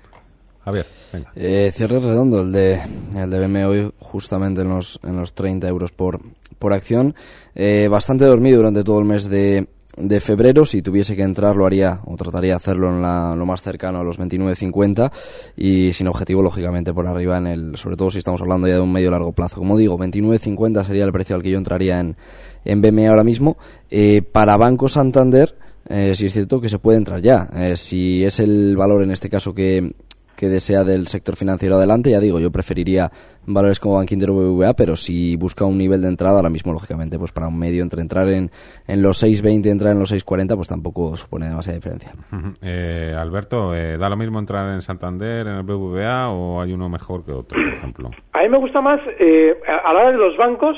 [1.13, 1.32] Venga.
[1.36, 2.82] Eh, cierre redondo, el de,
[3.15, 6.19] el de BME hoy justamente en los, en los 30 euros por,
[6.60, 7.15] por acción.
[7.54, 10.65] Eh, bastante dormido durante todo el mes de, de febrero.
[10.65, 13.99] Si tuviese que entrar, lo haría o trataría de hacerlo en la, lo más cercano
[13.99, 15.12] a los 29.50
[15.58, 18.82] y sin objetivo, lógicamente, por arriba, en el, sobre todo si estamos hablando ya de
[18.82, 19.58] un medio largo plazo.
[19.58, 22.15] Como digo, 29.50 sería el precio al que yo entraría en,
[22.63, 23.58] en BME ahora mismo.
[23.89, 25.56] Eh, para Banco Santander,
[25.88, 27.49] eh, sí es cierto que se puede entrar ya.
[27.54, 29.93] Eh, si es el valor en este caso que,
[30.36, 32.12] que desea del sector financiero adelante.
[32.12, 33.10] Ya digo, yo preferiría
[33.45, 37.17] valores como Bankinter o BBVA, pero si busca un nivel de entrada, ahora mismo, lógicamente,
[37.17, 38.50] pues para un medio, entre entrar en,
[38.88, 42.13] en los 6.20 y entrar en los 6.40, pues tampoco supone demasiada diferencia.
[42.62, 46.89] eh, Alberto, eh, ¿da lo mismo entrar en Santander, en el BBVA, o hay uno
[46.89, 48.12] mejor que otro, por ejemplo?
[48.34, 50.76] A mí me gusta más, eh, a la hora de los bancos,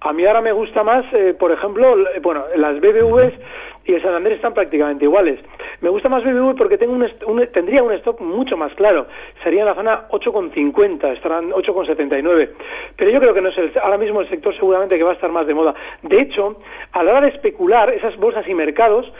[0.00, 3.34] a mí ahora me gusta más, eh, por ejemplo, bueno, las BBVs
[3.88, 5.40] y el Santander están prácticamente iguales.
[5.80, 9.06] Me gusta más BBV porque tengo un, un, tendría un stock mucho más claro.
[9.42, 12.50] Sería en la zona 8,50, estarán 8,79.
[12.96, 15.14] Pero yo creo que no es el, ahora mismo el sector seguramente que va a
[15.14, 15.74] estar más de moda.
[16.02, 16.60] De hecho,
[16.92, 19.10] a la hora de especular esas bolsas y mercados,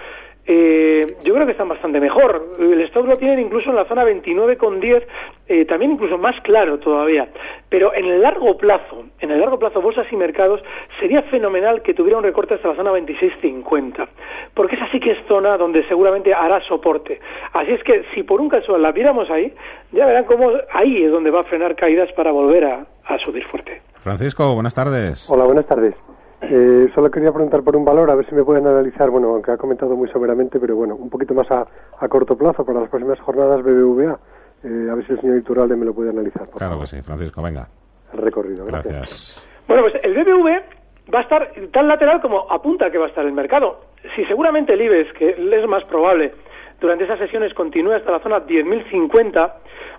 [0.50, 2.54] eh, yo creo que están bastante mejor.
[2.58, 5.06] El stock lo tienen incluso en la zona 29,10,
[5.46, 7.28] eh, también incluso más claro todavía.
[7.68, 10.62] Pero en el largo plazo, en el largo plazo, bolsas y mercados,
[10.98, 14.08] sería fenomenal que tuviera un recorte hasta la zona 26,50.
[14.54, 17.20] Porque esa sí que es zona donde seguramente hará soporte.
[17.52, 19.52] Así es que si por un caso la viéramos ahí,
[19.92, 23.44] ya verán cómo ahí es donde va a frenar caídas para volver a, a subir
[23.48, 23.82] fuerte.
[24.02, 25.28] Francisco, buenas tardes.
[25.28, 25.94] Hola, buenas tardes.
[26.40, 29.50] Eh, solo quería preguntar por un valor, a ver si me pueden analizar, bueno, aunque
[29.50, 31.66] ha comentado muy someramente, pero bueno, un poquito más a,
[31.98, 34.18] a corto plazo para las próximas jornadas BBVA.
[34.64, 36.46] Eh, a ver si el señor Iturralde me lo puede analizar.
[36.48, 36.84] Por claro favor.
[36.84, 37.68] que sí, Francisco, venga.
[38.12, 38.94] El recorrido, gracias.
[38.96, 39.48] Gracias.
[39.66, 43.24] Bueno, pues el BBV va a estar tan lateral como apunta que va a estar
[43.24, 43.80] el mercado.
[44.14, 46.32] Si seguramente el IBEX, que es más probable,
[46.80, 49.52] durante esas sesiones continúe hasta la zona 10.050,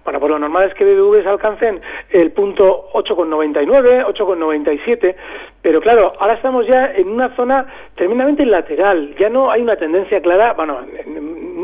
[0.03, 5.15] bueno, pues lo normal es que BBV se alcancen el punto 8,99, 8,97,
[5.61, 10.21] pero claro, ahora estamos ya en una zona tremendamente lateral, ya no hay una tendencia
[10.21, 10.79] clara, bueno,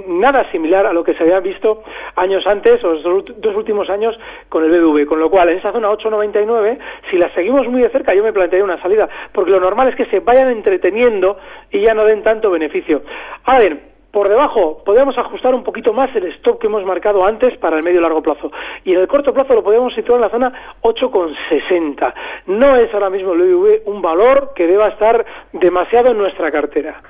[0.08, 1.84] nada similar a lo que se había visto
[2.16, 4.18] años antes, o los dos últimos años,
[4.50, 6.78] con el BBV, con lo cual en esa zona 8,99,
[7.10, 9.96] si la seguimos muy de cerca, yo me plantearía una salida, porque lo normal es
[9.96, 11.38] que se vayan entreteniendo
[11.72, 13.02] y ya no den tanto beneficio.
[13.46, 17.58] A ver, por debajo podemos ajustar un poquito más el stop que hemos marcado antes
[17.58, 18.50] para el medio y largo plazo.
[18.86, 22.14] Y en el corto plazo lo podemos situar en la zona 8,60.
[22.48, 27.02] No es ahora mismo el BBV un valor que deba estar demasiado en nuestra cartera.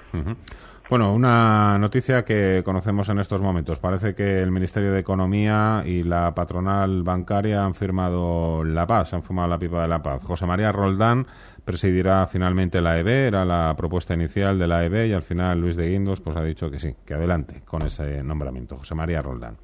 [0.89, 3.77] Bueno, una noticia que conocemos en estos momentos.
[3.77, 9.21] Parece que el Ministerio de Economía y la patronal bancaria han firmado la paz, han
[9.21, 10.23] fumado la pipa de la paz.
[10.23, 11.27] José María Roldán
[11.65, 15.75] presidirá finalmente la EB, era la propuesta inicial de la EB y al final Luis
[15.75, 18.77] de Guindos pues ha dicho que sí, que adelante con ese nombramiento.
[18.77, 19.57] José María Roldán.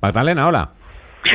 [0.00, 0.70] Magdalena, hola.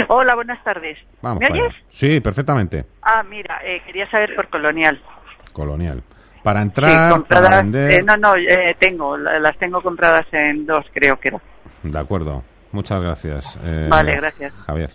[0.07, 0.97] Hola, buenas tardes.
[1.21, 1.73] Vamos ¿Me oyes?
[1.89, 2.85] Sí, perfectamente.
[3.01, 5.01] Ah, mira, eh, quería saber por Colonial.
[5.51, 6.01] Colonial.
[6.41, 7.63] Para Sí, entrar, para compradas.
[7.63, 7.91] vender.
[7.91, 11.39] eh, no, no, eh, tengo, la- las tengo compradas en dos, creo que era.
[11.83, 12.43] De acuerdo.
[12.71, 13.59] Muchas gracias.
[13.63, 14.53] Eh, Vale, gracias.
[14.65, 14.91] Javier.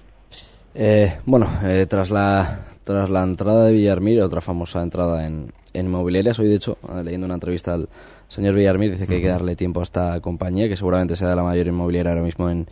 [0.74, 5.86] Eh, bueno, eh, tras la tras la entrada de Villarmir, otra famosa entrada en, en
[5.86, 7.86] inmobiliarias, hoy de hecho, eh, leyendo una entrevista al
[8.28, 11.42] señor Villarmir, dice que hay que darle tiempo a esta compañía, que seguramente sea la
[11.42, 12.66] mayor inmobiliaria ahora mismo en,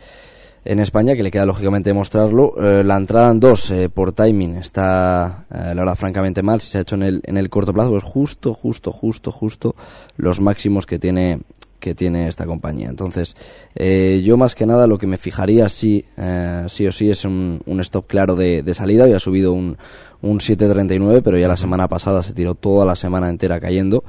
[0.65, 2.55] en España, que le queda lógicamente demostrarlo.
[2.59, 6.61] Eh, la entrada en dos, eh, por timing, está eh, la verdad francamente mal.
[6.61, 9.75] Si se ha hecho en el, en el corto plazo, es justo, justo, justo, justo
[10.17, 11.41] los máximos que tiene
[11.79, 12.89] que tiene esta compañía.
[12.89, 13.37] Entonces,
[13.75, 16.03] eh, yo más que nada lo que me fijaría sí,
[16.69, 19.03] sí o sí es un, un stop claro de, de salida.
[19.03, 19.77] Había subido un,
[20.21, 24.03] un 7.39, pero ya la semana pasada se tiró toda la semana entera cayendo.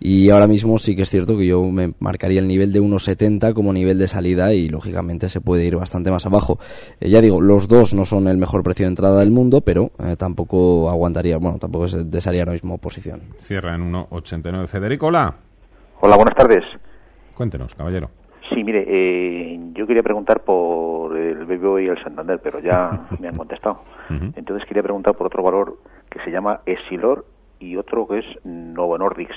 [0.00, 3.52] Y ahora mismo sí que es cierto que yo me marcaría el nivel de 1.70
[3.52, 6.58] como nivel de salida y lógicamente se puede ir bastante más abajo.
[7.00, 9.90] Eh, ya digo, los dos no son el mejor precio de entrada del mundo, pero
[9.98, 13.22] eh, tampoco aguantaría, bueno, tampoco se desearía ahora mismo posición.
[13.38, 14.66] Cierra en 1.89.
[14.68, 15.34] Federico, hola.
[16.00, 16.62] Hola, buenas tardes.
[17.34, 18.10] Cuéntenos, caballero.
[18.54, 23.28] Sí, mire, eh, yo quería preguntar por el BBVA y el Santander, pero ya me
[23.28, 23.82] han contestado.
[24.36, 25.78] Entonces quería preguntar por otro valor
[26.10, 27.26] que se llama Esilor
[27.60, 29.36] y otro que es Novo Nordics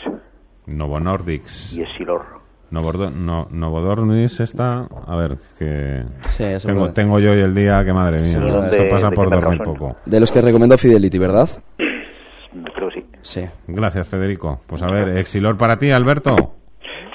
[0.67, 1.73] Novo Nordics.
[1.73, 2.21] y Esilor.
[2.69, 4.87] Novo, no, Novo Nordics está...
[5.07, 6.03] A ver, que...
[6.37, 6.93] Sí, eso tengo, puede.
[6.93, 8.63] tengo yo hoy el día que, madre mía, Seguro.
[8.67, 9.97] eso ¿De- pasa de por dormir poco.
[10.05, 11.49] De los que recomendó Fidelity, ¿verdad?
[12.75, 13.05] Creo que sí.
[13.21, 13.45] Sí.
[13.67, 14.61] Gracias, Federico.
[14.67, 16.53] Pues a ver, Exilor para ti, Alberto.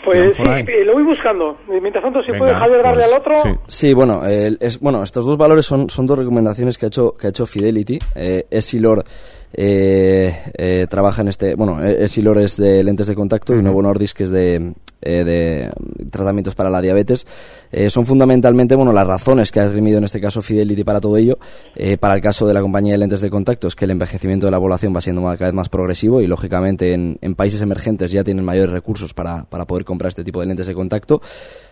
[0.06, 0.64] Pues sí, ahí.
[0.68, 1.58] eh, lo voy buscando.
[1.68, 3.60] Mientras tanto, si Venga, puede Javier darle pues, al otro.
[3.66, 7.12] Sí, bueno, el- es, bueno, estos dos valores son, son dos recomendaciones que ha hecho,
[7.18, 7.98] que ha hecho Fidelity.
[8.14, 9.04] Eh, Esilor
[9.52, 14.20] eh, eh, trabaja en este, bueno, Esilor es de lentes de contacto y Novo Nordisk
[14.20, 15.70] es de, eh, de
[16.10, 17.26] tratamientos para la diabetes.
[17.72, 21.16] Eh, son fundamentalmente, bueno, las razones que ha esgrimido en este caso Fidelity para todo
[21.16, 21.38] ello.
[22.00, 24.50] Para el caso de la compañía de lentes de contacto es que el envejecimiento de
[24.50, 28.24] la población va siendo cada vez más progresivo y lógicamente en, en países emergentes ya
[28.24, 31.20] tienen mayores recursos para, para poder comprar este tipo de lentes de contacto,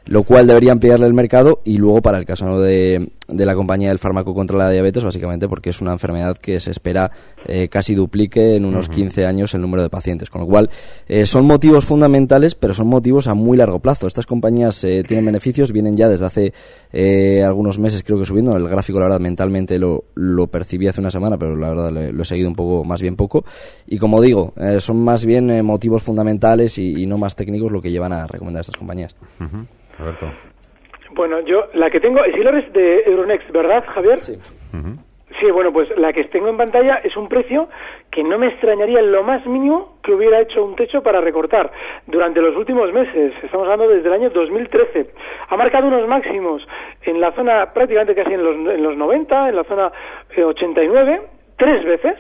[0.07, 2.61] lo cual debería ampliarle el mercado y luego para el caso ¿no?
[2.61, 6.61] de, de la compañía del fármaco contra la diabetes, básicamente porque es una enfermedad que
[6.61, 7.11] se espera
[7.47, 10.69] eh, casi duplique en unos 15 años el número de pacientes, con lo cual
[11.09, 14.07] eh, son motivos fundamentales, pero son motivos a muy largo plazo.
[14.07, 16.53] Estas compañías eh, tienen beneficios, vienen ya desde hace
[16.93, 21.01] eh, algunos meses creo que subiendo, el gráfico la verdad mentalmente lo, lo percibí hace
[21.01, 23.45] una semana, pero la verdad le- lo he seguido un poco, más bien poco,
[23.87, 27.73] y como digo, eh, son más bien eh, motivos fundamentales y, y no más técnicos
[27.73, 29.15] lo que llevan a recomendar estas compañías.
[29.99, 30.27] Roberto.
[31.15, 34.19] Bueno, yo la que tengo, Esilor es de Euronext, ¿verdad, Javier?
[34.19, 34.39] Sí.
[35.41, 37.69] Sí, bueno, pues la que tengo en pantalla es un precio
[38.11, 41.73] que no me extrañaría en lo más mínimo que hubiera hecho un techo para recortar
[42.07, 43.33] durante los últimos meses.
[43.43, 45.11] Estamos hablando desde el año 2013.
[45.49, 46.67] Ha marcado unos máximos
[47.03, 49.93] en la zona prácticamente casi en los, en los 90, en la zona
[50.37, 51.23] eh, 89,
[51.57, 52.15] tres veces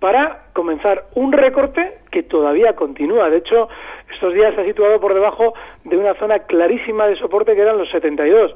[0.00, 3.30] para comenzar un recorte que todavía continúa.
[3.30, 3.68] De hecho,
[4.12, 5.54] estos días se ha situado por debajo
[5.84, 8.54] de una zona clarísima de soporte que eran los 72.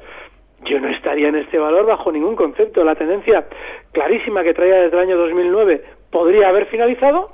[0.64, 2.84] Yo no estaría en este valor bajo ningún concepto.
[2.84, 3.46] La tendencia
[3.92, 7.30] clarísima que traía desde el año 2009 podría haber finalizado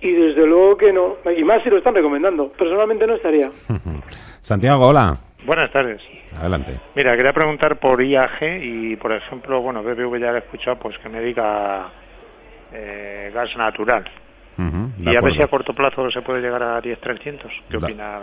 [0.00, 1.16] y desde luego que no.
[1.36, 2.48] Y más si lo están recomendando.
[2.52, 3.50] Personalmente no estaría.
[4.40, 5.14] Santiago, hola.
[5.46, 6.00] Buenas tardes.
[6.38, 6.80] Adelante.
[6.94, 10.98] Mira, quería preguntar por IAG y, por ejemplo, bueno, BBV ya lo he escuchado, pues
[10.98, 11.90] que me diga
[12.74, 14.04] eh, gas natural.
[14.56, 17.50] Y a ver si a corto plazo se puede llegar a 10.300.
[17.68, 18.20] ¿Qué Da- opina?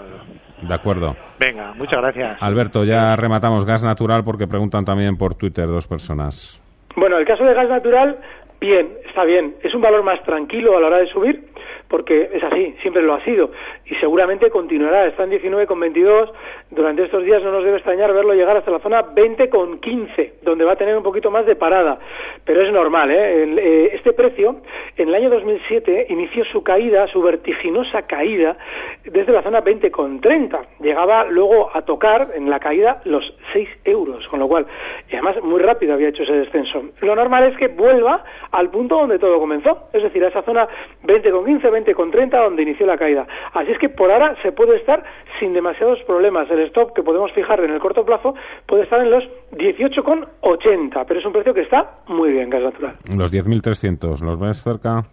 [0.62, 1.14] De acuerdo.
[1.38, 2.42] Venga, muchas gracias.
[2.42, 6.64] Alberto, ya rematamos gas natural porque preguntan también por Twitter dos personas.
[6.96, 8.18] Bueno, el caso de gas natural,
[8.62, 9.56] bien, está bien.
[9.62, 11.50] Es un valor más tranquilo a la hora de subir,
[11.90, 13.52] porque es así, siempre lo ha sido.
[13.92, 15.06] Y seguramente continuará.
[15.06, 16.32] Está en 19,22.
[16.70, 20.72] Durante estos días no nos debe extrañar verlo llegar hasta la zona 20,15, donde va
[20.72, 22.00] a tener un poquito más de parada.
[22.46, 23.44] Pero es normal, ¿eh?
[23.44, 24.62] Eh, este precio,
[24.96, 28.56] en el año 2007, inició su caída, su vertiginosa caída,
[29.04, 30.60] desde la zona 20,30.
[30.80, 34.68] Llegaba luego a tocar en la caída los 6 euros, con lo cual,
[35.10, 36.82] y además muy rápido había hecho ese descenso.
[37.02, 40.66] Lo normal es que vuelva al punto donde todo comenzó, es decir, a esa zona
[41.04, 43.28] 20,15, 20,30 donde inició la caída.
[43.52, 45.04] Así es que por ahora se puede estar
[45.40, 46.50] sin demasiados problemas.
[46.52, 48.36] El stop que podemos fijar en el corto plazo
[48.68, 52.94] puede estar en los 18,80, pero es un precio que está muy bien, gas natural.
[53.18, 55.04] Los 10.300, ¿los ves cerca?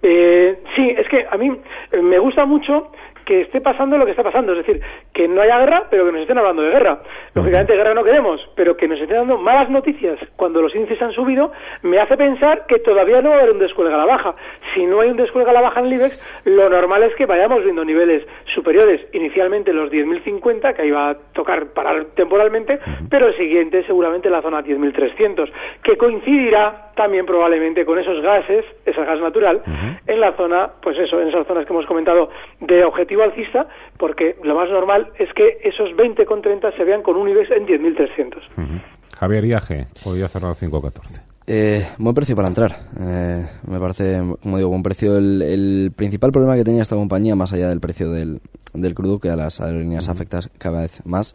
[0.00, 1.50] Eh, sí, es que a mí
[1.90, 2.92] eh, me gusta mucho
[3.24, 4.82] que esté pasando lo que está pasando, es decir,
[5.12, 7.00] que no haya guerra, pero que nos estén hablando de guerra.
[7.34, 10.18] Lógicamente guerra no queremos, pero que nos estén dando malas noticias.
[10.36, 13.58] Cuando los índices han subido, me hace pensar que todavía no va a haber un
[13.58, 14.34] descuelgue a la baja.
[14.74, 17.26] Si no hay un descuelgue a la baja en el IBEX, lo normal es que
[17.26, 23.28] vayamos viendo niveles superiores, inicialmente los 10.050, que ahí va a tocar parar temporalmente, pero
[23.28, 25.50] el siguiente seguramente la zona 10.300,
[25.82, 29.62] que coincidirá también probablemente con esos gases, ese gas natural,
[30.06, 34.36] en la zona, pues eso, en esas zonas que hemos comentado de objetivo alcista, porque
[34.42, 37.66] lo más normal es que esos 20 con 30 se vean con un IBEX en
[37.66, 38.82] 10.300.
[39.18, 41.22] Javier Iaje, hoy ha cerrado 5.14.
[41.46, 42.72] Eh, buen precio para entrar.
[43.00, 45.16] Eh, me parece, como digo, buen precio.
[45.16, 48.40] El, el principal problema que tenía esta compañía, más allá del precio del,
[48.74, 51.34] del crudo, que a las aerolíneas afecta cada vez más,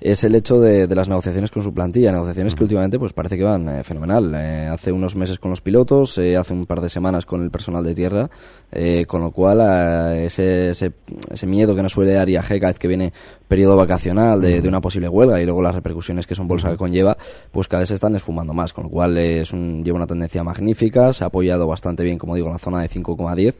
[0.00, 2.12] es el hecho de, de las negociaciones con su plantilla.
[2.12, 4.34] Negociaciones que últimamente pues parece que van eh, fenomenal.
[4.34, 7.50] Eh, hace unos meses con los pilotos, eh, hace un par de semanas con el
[7.50, 8.30] personal de tierra,
[8.72, 10.92] eh, con lo cual eh, ese, ese,
[11.30, 13.12] ese miedo que nos suele dar IAG cada vez que viene
[13.48, 16.76] periodo vacacional de, de una posible huelga y luego las repercusiones que son bolsa que
[16.76, 17.16] conlleva,
[17.50, 20.06] pues cada vez se están esfumando más, con lo cual eh, es un, lleva una
[20.06, 23.54] tendencia magnífica, se ha apoyado bastante bien, como digo, en la zona de 5,10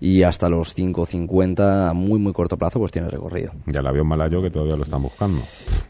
[0.00, 3.52] y hasta los 5,50 a muy muy corto plazo pues tiene recorrido.
[3.66, 5.40] Ya el avión malayo que todavía lo están buscando.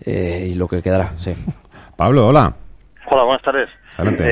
[0.04, 1.32] Eh, y lo que quedará, sí.
[1.96, 2.52] Pablo, hola.
[3.10, 3.68] Hola, buenas tardes.
[3.96, 4.24] Adelante.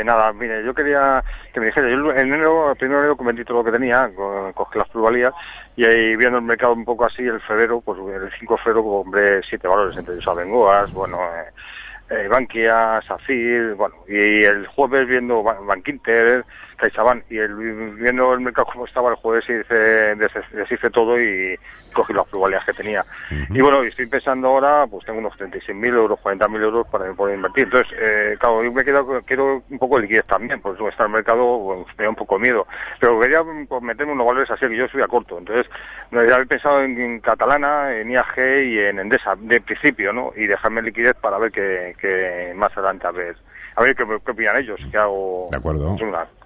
[0.00, 3.16] Eh, nada, mire, yo quería que me dijera, yo en enero, el primero de enero
[3.24, 5.34] vendí todo lo que tenía, co- cogí las plusvalías
[5.76, 8.82] y ahí viendo el mercado un poco así, el febrero, pues el 5 de febrero
[8.84, 11.50] compré siete valores, entre ellos Abengoas, bueno, eh,
[12.10, 13.00] eh, Bankia,
[13.76, 16.44] bueno, y el jueves viendo Ban- Bankinter,
[16.76, 17.54] CaixaBank, y el,
[17.94, 19.74] viendo el mercado como estaba el jueves hice,
[20.16, 21.58] des- deshice todo y
[21.94, 23.04] cogí las plusvalías que tenía.
[23.50, 27.36] Y bueno, y estoy pensando ahora, pues tengo unos 36.000 euros, 40.000 euros para poder
[27.36, 27.64] invertir.
[27.64, 31.04] Entonces, eh, claro, yo me quedo, quiero un poco de liquidez también, por eso está
[31.04, 32.66] el mercado, bueno, me da un poco miedo.
[32.98, 35.38] Pero quería pues, meterme unos valores así, que yo soy a corto.
[35.38, 35.66] Entonces,
[36.10, 40.32] me había pensado en, en Catalana, en IAG y en Endesa, de principio, ¿no?
[40.34, 43.36] Y dejarme liquidez para ver que, que más adelante, a ver,
[43.76, 45.48] a ver qué, qué opinan ellos, qué hago.
[45.50, 45.96] De acuerdo.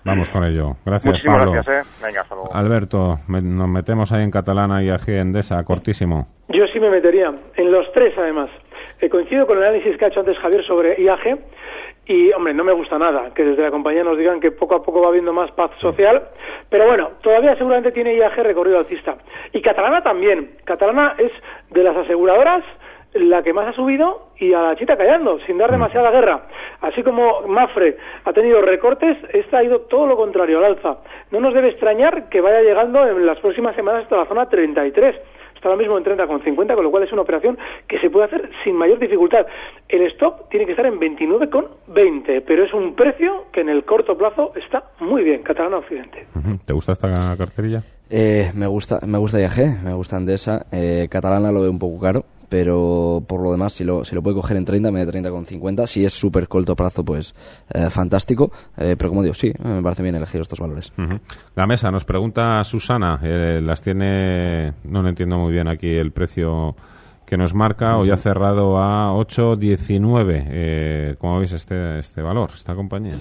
[0.05, 0.77] Vamos con ello.
[0.85, 1.53] Gracias, Muchísimas Pablo.
[1.53, 1.91] gracias, ¿eh?
[2.05, 2.55] Venga, hasta luego.
[2.55, 6.29] Alberto, me- nos metemos ahí en catalana y AG Endesa, cortísimo.
[6.49, 8.49] Yo sí me metería, en los tres además.
[9.01, 11.39] Eh, coincido con el análisis que ha hecho antes Javier sobre IAG
[12.07, 14.83] y, hombre, no me gusta nada que desde la compañía nos digan que poco a
[14.83, 16.23] poco va habiendo más paz social,
[16.71, 19.17] pero bueno, todavía seguramente tiene IAG recorrido alcista.
[19.53, 20.53] Y Catalana también.
[20.65, 21.33] Catalana es
[21.71, 22.63] de las aseguradoras
[23.19, 26.47] la que más ha subido y a la chita callando, sin dar demasiada guerra.
[26.81, 30.99] Así como Mafre ha tenido recortes, esta ha ido todo lo contrario, al alza.
[31.31, 35.17] No nos debe extrañar que vaya llegando en las próximas semanas hasta la zona 33.
[35.55, 37.57] Está ahora mismo en 30,50, con lo cual es una operación
[37.89, 39.47] que se puede hacer sin mayor dificultad.
[39.89, 44.19] El stop tiene que estar en 29,20, pero es un precio que en el corto
[44.19, 46.27] plazo está muy bien, Catalana Occidente.
[46.67, 47.83] ¿Te gusta esta carterilla?
[48.09, 50.67] Eh, me gusta me gusta IAG, me gusta Endesa.
[50.71, 54.23] Eh, Catalana lo veo un poco caro, pero por lo demás, si lo, si lo
[54.23, 55.87] puede coger en 30, media 30 con 50.
[55.87, 57.35] Si es súper corto plazo, pues
[57.71, 58.53] eh, fantástico.
[58.77, 60.93] Eh, pero como digo, sí, eh, me parece bien elegir estos valores.
[60.97, 61.19] Ujú.
[61.55, 66.13] La mesa nos pregunta Susana, eh, las tiene, no lo entiendo muy bien aquí el
[66.13, 66.77] precio
[67.27, 70.45] que nos marca, hoy ha cerrado a 8.19.
[70.49, 73.19] Eh, ¿Cómo veis este, este valor, esta compañía?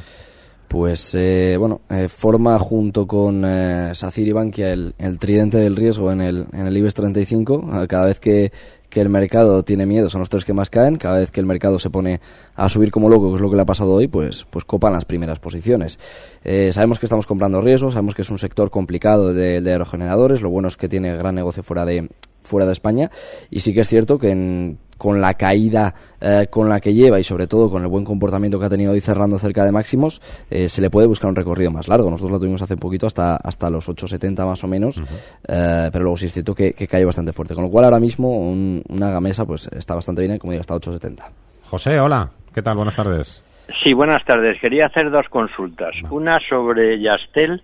[0.68, 5.76] Pues eh, bueno, eh, forma junto con eh, Sacir y Bankia el, el tridente del
[5.76, 7.84] riesgo en el, en el IBEX 35.
[7.84, 8.52] Eh, Cada vez que,
[8.96, 10.96] que el mercado tiene miedo son los tres que más caen.
[10.96, 12.22] Cada vez que el mercado se pone
[12.56, 14.94] a subir como loco, que es lo que le ha pasado hoy, pues, pues copan
[14.94, 16.00] las primeras posiciones.
[16.46, 20.41] Eh, sabemos que estamos comprando riesgos, sabemos que es un sector complicado de, de aerogeneradores.
[20.41, 22.08] Lo bueno es que tiene gran negocio fuera de
[22.46, 23.10] fuera de España
[23.50, 27.20] y sí que es cierto que en, con la caída eh, con la que lleva
[27.20, 30.22] y sobre todo con el buen comportamiento que ha tenido hoy cerrando cerca de máximos,
[30.50, 32.10] eh, se le puede buscar un recorrido más largo.
[32.10, 35.02] Nosotros lo tuvimos hace un poquito hasta, hasta los 8,70 más o menos,
[35.48, 37.56] eh, pero luego sí es cierto que, que, cae bastante fuerte.
[37.56, 41.24] Con lo cual ahora mismo una gamesa pues está bastante bien, como digo, hasta 8,70.
[41.66, 42.76] José, hola, ¿qué tal?
[42.76, 43.43] Buenas tardes.
[43.84, 44.60] Sí, buenas tardes.
[44.62, 45.96] Quería hacer dos consultas.
[46.12, 47.64] Una sobre Yastel,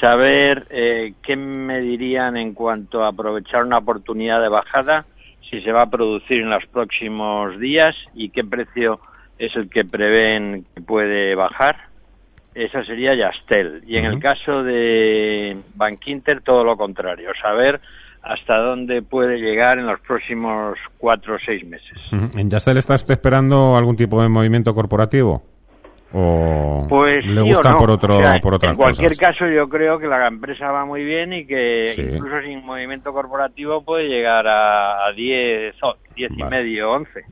[0.00, 0.66] saber
[1.22, 5.06] qué me dirían en cuanto a aprovechar una oportunidad de bajada
[5.50, 9.00] si se va a producir en los próximos días y qué precio
[9.38, 11.76] es el que prevén que puede bajar.
[12.54, 13.82] Esa sería Yastel.
[13.86, 17.80] Y en el caso de Bankinter, todo lo contrario, saber
[18.22, 21.98] hasta dónde puede llegar en los próximos cuatro o seis meses.
[22.12, 25.42] ¿En Yastel está usted esperando algún tipo de movimiento corporativo?
[26.14, 30.26] O pues le gusta por otro por otra en cualquier caso yo creo que la
[30.26, 35.74] empresa va muy bien y que incluso sin movimiento corporativo puede llegar a, a 10
[36.14, 37.24] 10 y medio 11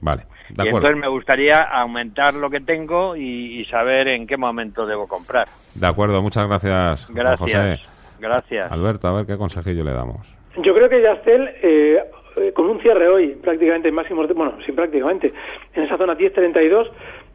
[0.00, 0.22] vale
[0.58, 5.46] y entonces me gustaría aumentar lo que tengo y, saber en qué momento debo comprar.
[5.74, 7.40] De acuerdo muchas gracias gracias.
[7.40, 7.78] José.
[8.18, 8.72] gracias.
[8.72, 10.36] Alberto a ver qué consejillo le damos.
[10.56, 12.02] Yo creo que Yastel eh,
[12.36, 15.32] eh, con un cierre hoy prácticamente en máximos de, bueno sin prácticamente
[15.74, 16.90] en esa zona 10.32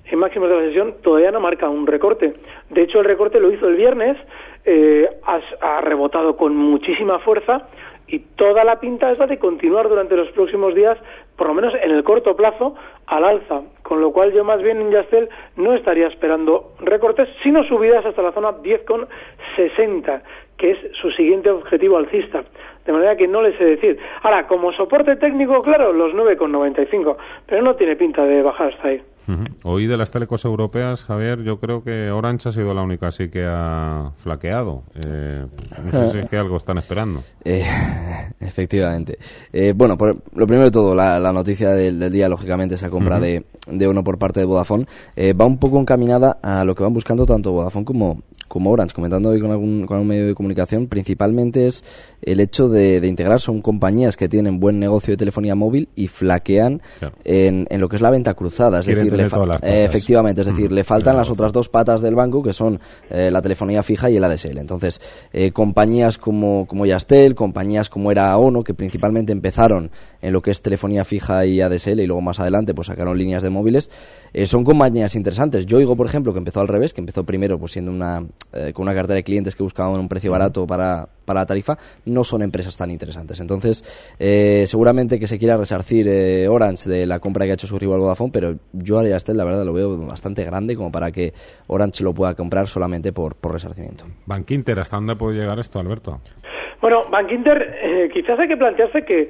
[0.08, 2.34] en máximos de la sesión todavía no marca un recorte.
[2.70, 4.18] De hecho, el recorte lo hizo el viernes,
[4.66, 7.68] eh, ha, rebotado con muchísima fuerza
[8.08, 10.98] y toda la pinta es la de continuar durante los próximos días,
[11.36, 12.76] por lo menos en el corto plazo,
[13.08, 13.62] al alza.
[13.82, 18.22] Con lo cual yo más bien en Yastel no estaría esperando recortes, sino subidas hasta
[18.22, 18.54] la zona
[19.56, 20.22] 10,60,
[20.58, 22.44] que es su siguiente objetivo alcista.
[22.86, 23.98] De manera que no le sé decir.
[24.22, 29.02] Ahora, como soporte técnico, claro, los 9,95, pero no tiene pinta de bajar hasta ahí.
[29.64, 33.30] Hoy de las telecos europeas, Javier, yo creo que Orange ha sido la única así
[33.30, 34.84] que ha flaqueado.
[35.08, 35.46] Eh,
[35.84, 37.22] no sé si es que algo están esperando.
[37.48, 37.64] Eh,
[38.40, 39.20] efectivamente.
[39.54, 43.88] Eh, bueno, lo primero de todo, la, noticia del, día, lógicamente, esa compra de, de
[43.88, 44.86] uno por parte de Vodafone,
[45.40, 48.18] va un poco encaminada a lo que van buscando tanto Vodafone como,
[48.56, 51.84] como Orange, comentando hoy con algún, con algún medio de comunicación, principalmente es
[52.22, 56.08] el hecho de, de, integrar, son compañías que tienen buen negocio de telefonía móvil y
[56.08, 56.82] flaquean
[57.26, 59.28] en, en, lo que es la venta cruzada, es decir, le
[59.84, 62.80] efectivamente, es decir, le faltan las otras dos patas del banco que son
[63.10, 64.58] eh, la telefonía fija y el ADSL.
[64.58, 65.02] Entonces,
[65.34, 69.92] eh, compañías como, como Yastel, compañías como era ONO, que principalmente empezaron
[70.26, 73.44] en lo que es telefonía fija y ADSL y luego más adelante pues sacaron líneas
[73.44, 73.92] de móviles,
[74.34, 75.68] eh, son compañías interesantes.
[75.68, 78.74] Yo digo, por ejemplo, que empezó al revés, que empezó primero pues siendo una eh,
[78.74, 82.24] con una cartera de clientes que buscaban un precio barato para, para la tarifa, no
[82.24, 83.40] son empresas tan interesantes.
[83.40, 83.84] Entonces,
[84.18, 86.08] eh, seguramente que se quiera resarcir
[86.50, 89.46] Orange de la compra que ha hecho su rival Vodafone, pero yo a Yastel la
[89.46, 91.34] verdad lo veo bastante grande como para que
[91.68, 94.06] Orange lo pueda comprar solamente por, por resarcimiento.
[94.26, 96.20] Bankinter, ¿hasta dónde puede llegar esto, Alberto?
[96.82, 99.30] Bueno, Bankinter, quizás hay que plantearse que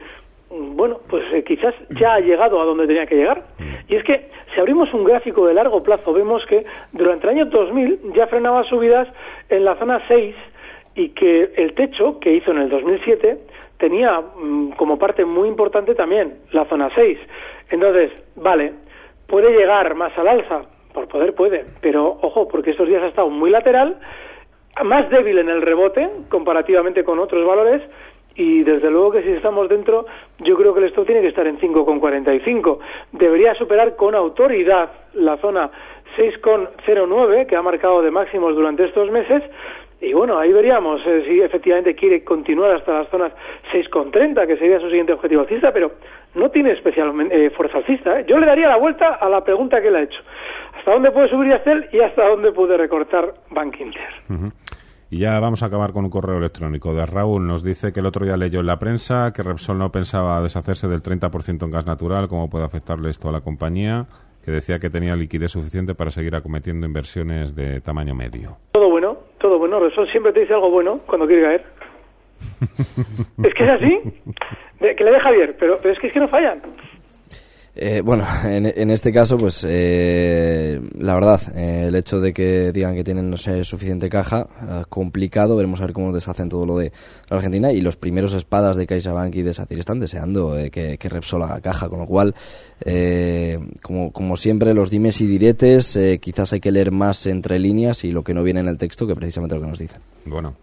[0.50, 3.43] bueno, pues eh, quizás ya ha llegado a donde tenía que llegar.
[3.58, 3.91] Mm.
[3.91, 7.46] Y es que si abrimos un gráfico de largo plazo, vemos que durante el año
[7.46, 9.08] 2000 ya frenaba subidas
[9.50, 10.36] en la zona 6
[10.96, 13.38] y que el techo que hizo en el 2007
[13.78, 17.18] tenía mm, como parte muy importante también la zona 6.
[17.70, 18.74] Entonces, vale,
[19.28, 20.62] puede llegar más al alza,
[20.93, 24.00] por poder puede, pero ojo, porque estos días ha estado muy lateral,
[24.84, 27.82] más débil en el rebote comparativamente con otros valores
[28.36, 30.06] y desde luego que si estamos dentro,
[30.40, 32.80] yo creo que el stop tiene que estar en 5,45.
[33.14, 35.72] Debería superar con autoridad la zona
[36.18, 39.44] 6,09 que ha marcado de máximos durante estos meses.
[40.02, 43.32] Y bueno, ahí veríamos eh, si efectivamente quiere continuar hasta las zonas
[43.74, 45.94] 6,30, que sería su siguiente objetivo alcista, pero
[46.36, 48.20] no tiene especial eh, fuerza alcista.
[48.20, 48.26] ¿eh?
[48.28, 50.20] Yo le daría la vuelta a la pregunta que le ha hecho.
[50.78, 54.52] ¿Hasta dónde puede subir Yacel y hasta dónde puede recortar Bank Inter?
[55.10, 57.45] Y ya vamos a acabar con un correo electrónico de Raúl.
[57.45, 60.88] Nos dice que el otro día leyó en la prensa que Repsol no pensaba deshacerse
[60.88, 64.08] del 30% en gas natural, cómo puede afectarle esto a la compañía,
[64.43, 68.58] que decía que tenía liquidez suficiente para seguir acometiendo inversiones de tamaño medio.
[68.72, 69.80] Todo bueno, todo bueno.
[69.80, 71.66] Repsol siempre te dice algo bueno cuando quiere caer.
[73.43, 73.99] es que es así.
[74.80, 76.62] que le deja Javier, pero, pero es que es que no fallan.
[77.78, 82.96] Eh, bueno, en, este caso, pues eh, la verdad, eh, el hecho de que digan
[82.96, 84.48] que tienen no sé, suficiente caja,
[84.88, 86.94] complicado, veremos a ver cómo deshacen todo lo de
[87.30, 91.10] la Argentina y los primeros espadas de CaixaBank y de SACIR están deseando que, que,
[91.10, 92.34] Repsol haga caja, con lo cual,
[93.82, 98.12] como, como siempre, los dimes y diretes, quizás hay que leer más entre líneas y
[98.12, 100.00] lo que no viene en el texto que precisamente lo que nos dicen.
[100.26, 100.56] Bueno,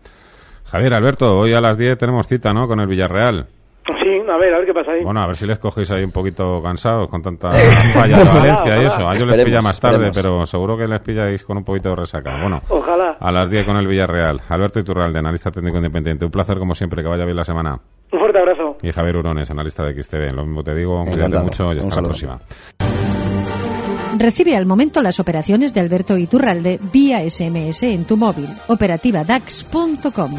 [0.64, 3.46] Javier, Alberto, hoy a las 10 tenemos cita, ¿no?, con el Villarreal.
[3.84, 5.02] Sí, a ver, a ver qué pasa ahí.
[5.02, 7.50] Bueno, a ver si les cogéis ahí un poquito cansados con tanta
[7.94, 9.08] falla de Valencia y eso.
[9.08, 11.96] A ellos les pilla más tarde, pero seguro que les pilláis con un poquito de
[11.96, 12.30] resaca.
[12.40, 13.16] Bueno, ojalá.
[13.18, 14.40] A las 10 con el Villarreal.
[14.48, 16.24] Alberto Iturralde, analista técnico independiente.
[16.24, 17.78] Un placer, como siempre, que vaya bien la semana.
[18.12, 18.76] Un fuerte abrazo.
[18.82, 20.32] Y Javier Urones, analista de XTV.
[20.32, 22.38] Lo mismo te digo, cuídate mucho y hasta la próxima.
[24.18, 28.48] Recibe al momento las operaciones de Alberto Iturralde vía SMS en tu móvil.
[28.68, 30.36] Operativa DAX.com.